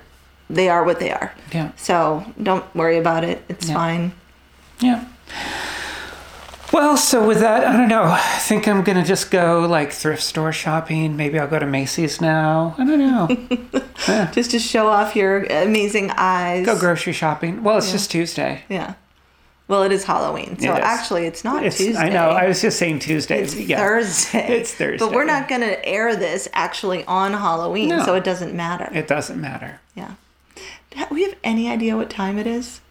they 0.49 0.67
are 0.69 0.83
what 0.83 0.99
they 0.99 1.11
are. 1.11 1.33
Yeah. 1.53 1.71
So 1.77 2.25
don't 2.41 2.65
worry 2.75 2.97
about 2.97 3.23
it. 3.23 3.41
It's 3.49 3.67
Yeah. 3.67 3.73
fine. 3.75 4.11
Yeah. 4.79 5.05
Well, 6.73 6.97
so 6.97 7.25
with 7.25 7.39
that, 7.39 7.63
I 7.67 7.77
don't 7.77 7.87
know. 7.87 8.03
I 8.03 8.39
think 8.39 8.67
I'm 8.67 8.83
gonna 8.83 9.03
just 9.05 9.29
go 9.29 9.61
like 9.61 9.91
thrift 9.91 10.23
store 10.23 10.51
shopping. 10.51 11.15
Maybe 11.15 11.37
I'll 11.39 11.47
go 11.47 11.59
to 11.59 11.67
Macy's 11.67 12.19
now. 12.19 12.73
I 12.79 12.83
don't 12.83 12.97
know. 12.99 13.81
yeah. 14.07 14.31
Just 14.31 14.51
to 14.51 14.59
show 14.59 14.87
off 14.87 15.15
your 15.15 15.43
amazing 15.45 16.09
eyes. 16.17 16.65
go 16.65 16.77
grocery 16.77 17.13
shopping. 17.13 17.63
Well, 17.63 17.77
it's 17.77 17.91
just 17.91 18.09
Tuesday. 18.09 18.63
Yeah. 18.69 18.95
Well, 19.67 19.83
it 19.83 19.91
is 19.93 20.03
Halloween, 20.03 20.59
so 20.59 20.73
It 20.73 20.79
is. 20.79 20.83
actually, 20.83 21.25
it's 21.25 21.43
not 21.43 21.65
It's, 21.65 21.77
Tuesday. 21.77 21.97
I 22.01 22.09
know. 22.09 22.29
I 22.29 22.47
was 22.47 22.61
just 22.61 22.77
saying 22.77 22.99
Tuesday. 22.99 23.41
It's 23.41 23.55
yeah. 23.55 23.77
Thursday. 23.77 24.59
It's 24.59 24.73
Thursday. 24.73 24.97
But 25.05 25.13
we're 25.15 25.23
not 25.25 25.47
going 25.47 25.61
to 25.61 25.83
air 25.85 26.15
this 26.15 26.49
actually 26.53 27.05
on 27.05 27.31
Halloween, 27.33 27.89
No. 27.89 28.03
so 28.03 28.13
it 28.15 28.23
doesn't 28.25 28.53
matter. 28.53 28.89
It 28.93 29.07
doesn't 29.07 29.39
matter. 29.39 29.79
yeah. 29.95 30.15
Do 30.91 31.05
we 31.09 31.23
have 31.23 31.35
any 31.43 31.69
idea 31.69 31.95
what 31.97 32.09
time 32.09 32.37
it 32.37 32.45
is? 32.45 32.81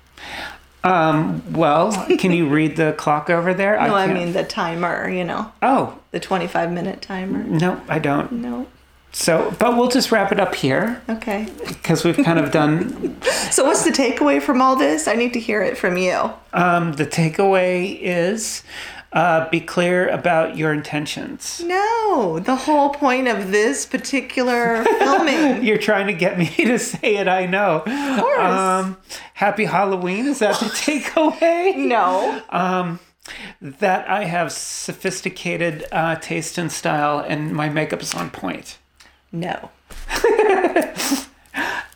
Um, 0.83 1.43
well, 1.53 1.93
can 2.19 2.33
you 2.33 2.49
read 2.59 2.75
the 2.77 2.93
clock 2.99 3.31
over 3.31 3.55
there? 3.55 3.77
No, 3.77 3.95
I, 3.95 4.07
can't- 4.07 4.19
mean 4.19 4.33
the 4.33 4.43
timer, 4.43 5.09
you 5.09 5.23
know, 5.25 5.53
Oh, 5.63 5.99
the 6.11 6.19
25 6.19 6.73
minute 6.73 7.01
timer. 7.03 7.45
no, 7.45 7.81
I 7.89 7.99
don't. 8.01 8.33
No. 8.33 8.67
So, 9.15 9.55
but 9.59 9.77
we'll 9.77 9.89
just 9.89 10.11
wrap 10.11 10.33
it 10.33 10.41
up 10.41 10.55
here 10.55 11.03
Okay. 11.09 11.47
because 11.69 12.03
we've 12.03 12.17
kind 12.17 12.39
of 12.39 12.51
done. 12.51 13.17
So, 13.53 13.65
what's 13.67 13.85
the 13.85 13.91
takeaway 13.91 14.41
from 14.41 14.63
all 14.63 14.77
this? 14.77 15.07
I 15.07 15.15
need 15.15 15.35
to 15.35 15.41
hear 15.41 15.63
it 15.63 15.77
from 15.77 15.99
you. 15.99 16.31
Um, 16.55 16.95
the 16.95 17.05
takeaway 17.05 17.99
is 18.01 18.63
uh, 19.13 19.47
be 19.51 19.61
clear 19.61 20.09
about 20.09 20.57
your 20.57 20.73
intentions. 20.73 21.61
No, 21.63 22.39
the 22.39 22.57
whole 22.57 22.89
point 22.91 23.29
of 23.29 23.51
this 23.51 23.85
particular 23.85 24.85
filming. 24.85 25.63
You're 25.67 25.77
trying 25.77 26.07
to 26.07 26.15
get 26.15 26.39
me 26.39 26.47
to 26.57 26.79
say 26.79 27.17
it, 27.17 27.29
I 27.29 27.45
know. 27.45 27.83
Of 27.87 28.21
course. 28.21 28.39
Um, 28.41 28.97
happy 29.35 29.67
Halloween. 29.67 30.27
Is 30.29 30.39
that 30.39 30.59
the 30.59 30.67
takeaway? 30.67 31.77
no. 31.77 32.41
That 33.61 34.09
I 34.09 34.25
have 34.25 34.51
sophisticated 34.51 35.85
uh, 35.93 36.17
taste 36.17 36.57
and 36.57 36.73
style 36.73 37.19
and 37.21 37.53
my 37.53 37.69
makeup 37.69 38.01
is 38.03 38.15
on 38.15 38.31
point. 38.31 38.79
No. 39.33 39.71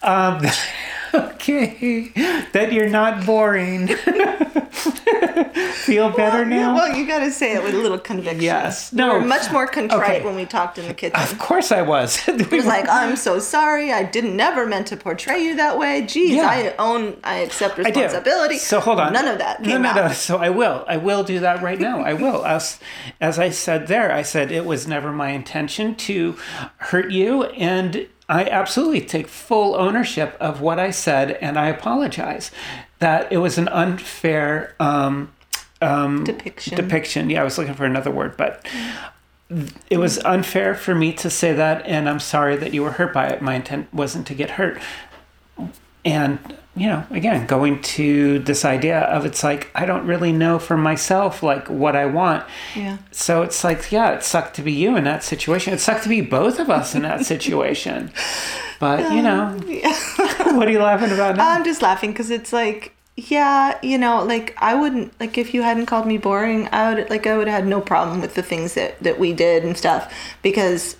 Um, 0.06 0.40
okay. 1.14 2.12
That 2.52 2.72
you're 2.72 2.88
not 2.88 3.26
boring. 3.26 3.88
Feel 5.72 6.10
better 6.10 6.44
now? 6.44 6.74
Well, 6.74 6.94
you 6.96 7.06
got 7.06 7.20
to 7.20 7.30
say 7.30 7.54
it 7.54 7.62
with 7.62 7.74
a 7.74 7.78
little 7.78 7.98
conviction. 7.98 8.40
Yes. 8.42 8.92
We 8.92 8.98
No. 8.98 9.14
were 9.14 9.20
much 9.20 9.50
more 9.52 9.66
contrite 9.66 10.16
Okay. 10.16 10.24
when 10.24 10.34
we 10.34 10.44
talked 10.44 10.78
in 10.78 10.88
the 10.88 10.94
kitchen. 10.94 11.20
Of 11.20 11.38
course 11.38 11.70
I 11.72 11.82
was. 11.82 12.20
We 12.26 12.34
was 12.34 12.50
were- 12.50 12.62
like, 12.64 12.88
I'm 12.88 13.16
so 13.16 13.38
sorry. 13.38 13.92
I 13.92 14.02
didn't 14.02 14.36
never 14.36 14.66
meant 14.66 14.88
to 14.88 14.96
portray 14.96 15.42
you 15.42 15.56
that 15.56 15.78
way. 15.78 16.02
Geez, 16.02 16.36
Yeah. 16.36 16.48
I 16.48 16.74
own, 16.78 17.16
I 17.24 17.36
accept 17.38 17.78
responsibility. 17.78 18.56
I. 18.56 18.58
So 18.58 18.80
hold 18.80 19.00
on. 19.00 19.12
None 19.12 19.28
of 19.28 19.38
that 19.38 19.62
No, 19.62 19.78
no, 19.78 19.88
out. 19.90 19.96
no. 19.96 20.08
So 20.12 20.38
I 20.38 20.50
will. 20.50 20.84
I 20.88 20.96
will 20.96 21.22
do 21.24 21.40
that 21.40 21.62
right 21.62 21.78
now. 21.80 22.00
I 22.00 22.12
will. 22.14 22.44
As, 22.56 22.78
as 23.20 23.38
I 23.38 23.50
said 23.50 23.86
there, 23.86 24.12
I 24.12 24.22
said 24.22 24.50
it 24.50 24.64
was 24.64 24.86
never 24.86 25.12
my 25.12 25.30
intention 25.30 25.94
to 25.96 26.36
hurt 26.78 27.10
you, 27.10 27.44
and 27.44 28.08
I 28.28 28.44
absolutely 28.44 29.02
take 29.02 29.28
full 29.28 29.74
ownership 29.76 30.36
of 30.40 30.60
what 30.60 30.78
I 30.78 30.90
said, 30.90 31.32
and 31.40 31.58
I 31.58 31.68
apologize. 31.68 32.50
That 32.98 33.30
it 33.30 33.38
was 33.38 33.58
an 33.58 33.68
unfair 33.68 34.74
um, 34.80 35.32
um, 35.80 36.24
Depiction. 36.24 36.76
Depiction. 36.76 37.30
Yeah, 37.30 37.42
I 37.42 37.44
was 37.44 37.58
looking 37.58 37.74
for 37.74 37.84
another 37.84 38.10
word, 38.10 38.36
but 38.36 38.66
it 39.90 39.98
was 39.98 40.18
unfair 40.18 40.74
for 40.74 40.94
me 40.94 41.12
to 41.12 41.30
say 41.30 41.52
that, 41.52 41.84
and 41.86 42.08
I'm 42.08 42.20
sorry 42.20 42.56
that 42.56 42.74
you 42.74 42.82
were 42.82 42.92
hurt 42.92 43.12
by 43.12 43.28
it. 43.28 43.42
My 43.42 43.54
intent 43.54 43.92
wasn't 43.92 44.26
to 44.28 44.34
get 44.34 44.52
hurt. 44.52 44.80
And, 46.04 46.38
you 46.76 46.88
know, 46.88 47.06
again, 47.10 47.46
going 47.46 47.80
to 47.80 48.38
this 48.40 48.64
idea 48.64 49.00
of 49.00 49.24
it's 49.24 49.42
like, 49.42 49.70
I 49.74 49.86
don't 49.86 50.06
really 50.06 50.30
know 50.30 50.58
for 50.58 50.76
myself, 50.76 51.42
like, 51.42 51.70
what 51.70 51.96
I 51.96 52.04
want. 52.04 52.44
Yeah. 52.74 52.98
So 53.12 53.42
it's 53.42 53.64
like, 53.64 53.90
yeah, 53.90 54.12
it 54.12 54.22
sucked 54.22 54.56
to 54.56 54.62
be 54.62 54.72
you 54.72 54.94
in 54.96 55.04
that 55.04 55.24
situation. 55.24 55.72
It 55.72 55.80
sucked 55.80 56.02
to 56.02 56.10
be 56.10 56.20
both 56.20 56.58
of 56.58 56.68
us 56.68 56.94
in 56.94 57.02
that 57.02 57.24
situation. 57.26 58.12
But, 58.78 59.10
you 59.12 59.26
um, 59.26 59.58
know, 59.58 59.58
what 60.52 60.68
are 60.68 60.70
you 60.70 60.80
laughing 60.80 61.12
about 61.12 61.36
now? 61.36 61.48
I'm 61.48 61.64
just 61.64 61.80
laughing 61.80 62.10
because 62.10 62.30
it's 62.30 62.52
like, 62.52 62.92
yeah, 63.16 63.78
you 63.82 63.96
know, 63.96 64.22
like 64.22 64.54
I 64.58 64.74
wouldn't 64.74 65.18
like 65.18 65.38
if 65.38 65.54
you 65.54 65.62
hadn't 65.62 65.86
called 65.86 66.06
me 66.06 66.18
boring, 66.18 66.68
I 66.70 66.92
would 66.92 67.08
like 67.08 67.26
I 67.26 67.38
would 67.38 67.48
have 67.48 67.62
had 67.62 67.66
no 67.66 67.80
problem 67.80 68.20
with 68.20 68.34
the 68.34 68.42
things 68.42 68.74
that 68.74 69.02
that 69.02 69.18
we 69.18 69.32
did 69.32 69.64
and 69.64 69.74
stuff 69.74 70.12
because, 70.42 70.96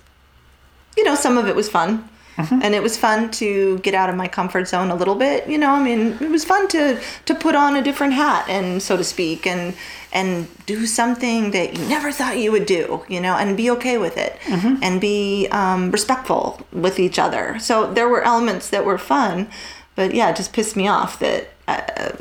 you 0.97 1.03
know, 1.03 1.13
some 1.13 1.37
of 1.37 1.47
it 1.47 1.55
was 1.55 1.69
fun. 1.69 2.09
And 2.37 2.75
it 2.75 2.83
was 2.83 2.97
fun 2.97 3.31
to 3.31 3.79
get 3.79 3.93
out 3.93 4.09
of 4.09 4.15
my 4.15 4.27
comfort 4.27 4.67
zone 4.67 4.91
a 4.91 4.95
little 4.95 5.15
bit, 5.15 5.47
you 5.49 5.57
know. 5.57 5.71
I 5.71 5.83
mean, 5.83 6.17
it 6.21 6.29
was 6.29 6.45
fun 6.45 6.67
to 6.69 6.99
to 7.25 7.35
put 7.35 7.55
on 7.55 7.75
a 7.75 7.81
different 7.81 8.13
hat 8.13 8.47
and 8.47 8.81
so 8.81 8.95
to 8.95 9.03
speak, 9.03 9.47
and 9.47 9.73
and 10.13 10.47
do 10.65 10.85
something 10.85 11.51
that 11.51 11.77
you 11.77 11.87
never 11.87 12.11
thought 12.11 12.37
you 12.37 12.51
would 12.51 12.65
do, 12.65 13.03
you 13.07 13.19
know, 13.19 13.35
and 13.35 13.57
be 13.57 13.69
okay 13.71 13.97
with 13.97 14.17
it, 14.17 14.37
and 14.81 15.01
be 15.01 15.47
um, 15.51 15.91
respectful 15.91 16.61
with 16.71 16.99
each 16.99 17.19
other. 17.19 17.57
So 17.59 17.91
there 17.91 18.07
were 18.07 18.21
elements 18.21 18.69
that 18.69 18.85
were 18.85 18.97
fun, 18.97 19.47
but 19.95 20.13
yeah, 20.13 20.29
it 20.29 20.35
just 20.35 20.53
pissed 20.53 20.75
me 20.75 20.87
off 20.87 21.19
that 21.19 21.49
uh, 21.67 22.11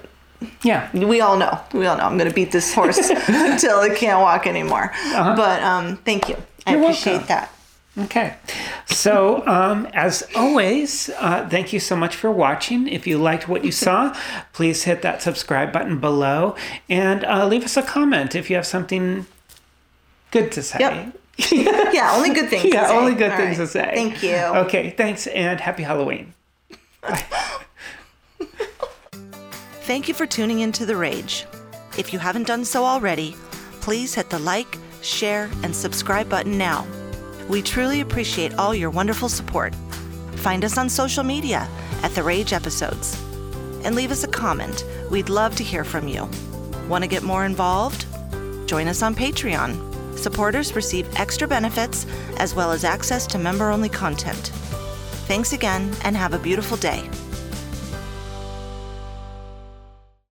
yeah. 0.63 0.91
we 0.93 1.21
all 1.21 1.37
know. 1.37 1.59
We 1.73 1.87
all 1.87 1.97
know. 1.97 2.05
I'm 2.05 2.19
going 2.19 2.29
to 2.29 2.35
beat 2.35 2.53
this 2.53 2.73
horse 2.75 2.99
until 3.29 3.81
it 3.83 3.97
can't 3.97 4.21
walk 4.21 4.47
anymore. 4.47 4.93
But 5.37 5.63
um, 5.63 5.97
thank 5.99 6.29
you. 6.29 6.37
I 6.67 6.73
You're 6.73 6.83
appreciate 6.83 7.13
welcome. 7.13 7.29
that. 7.29 7.53
Okay. 7.99 8.35
So, 8.87 9.47
um, 9.47 9.87
as 9.95 10.23
always, 10.35 11.09
uh, 11.19 11.49
thank 11.49 11.73
you 11.73 11.81
so 11.81 11.97
much 11.97 12.15
for 12.15 12.31
watching. 12.31 12.89
If 12.89 13.07
you 13.07 13.17
liked 13.17 13.49
what 13.49 13.65
you 13.65 13.73
saw, 13.73 14.15
please 14.53 14.83
hit 14.85 15.01
that 15.03 15.23
subscribe 15.23 15.73
button 15.73 15.99
below 15.99 16.57
and 16.91 17.25
uh, 17.25 17.47
leave 17.47 17.65
us 17.65 17.77
a 17.77 17.83
comment 17.83 18.35
if 18.35 18.51
you 18.51 18.57
have 18.57 18.67
something 18.67 19.27
good 20.31 20.53
to 20.53 20.63
say. 20.63 20.79
Yep. 20.81 21.17
Yeah, 21.93 22.13
only 22.15 22.31
good 22.31 22.49
things. 22.49 22.63
to 22.63 22.69
Yeah, 22.71 22.87
say. 22.89 22.97
only 22.97 23.15
good 23.15 23.31
All 23.31 23.37
things 23.37 23.59
right. 23.59 23.65
to 23.65 23.71
say. 23.71 23.91
Thank 23.95 24.23
you. 24.23 24.37
Okay, 24.37 24.91
thanks 24.91 25.27
and 25.27 25.61
happy 25.61 25.83
Halloween. 25.83 26.33
Thank 29.83 30.09
you 30.09 30.15
for 30.15 30.27
tuning 30.27 30.61
into 30.61 30.85
The 30.87 30.97
Rage. 30.97 31.47
If 31.99 32.13
you 32.13 32.19
haven't 32.19 32.47
done 32.47 32.65
so 32.65 32.85
already, 32.85 33.37
please 33.81 34.15
hit 34.15 34.31
the 34.31 34.39
like, 34.39 34.79
share, 35.03 35.49
and 35.63 35.75
subscribe 35.77 36.29
button 36.29 36.57
now. 36.59 36.87
We 37.49 37.63
truly 37.63 38.01
appreciate 38.01 38.55
all 38.55 38.75
your 38.75 38.91
wonderful 38.91 39.29
support. 39.29 39.75
Find 40.37 40.65
us 40.65 40.77
on 40.79 40.89
social 40.89 41.23
media 41.23 41.69
at 42.03 42.13
The 42.13 42.23
Rage 42.23 42.53
Episodes. 42.53 43.23
And 43.85 43.95
leave 43.95 44.11
us 44.11 44.25
a 44.25 44.29
comment. 44.29 44.85
We'd 45.11 45.29
love 45.29 45.55
to 45.57 45.65
hear 45.65 45.85
from 45.85 46.09
you. 46.09 46.29
Want 46.89 47.05
to 47.05 47.09
get 47.09 47.23
more 47.23 47.45
involved? 47.45 48.07
Join 48.67 48.89
us 48.89 49.03
on 49.03 49.15
Patreon. 49.15 50.19
Supporters 50.19 50.75
receive 50.75 51.09
extra 51.17 51.47
benefits 51.47 52.07
as 52.39 52.55
well 52.55 52.73
as 52.73 52.85
access 52.85 53.27
to 53.29 53.39
member 53.39 53.71
only 53.71 53.89
content. 53.89 54.51
Thanks 55.27 55.53
again 55.53 55.95
and 56.05 56.17
have 56.17 56.35
a 56.35 56.39
beautiful 56.39 56.77
day. 56.77 57.09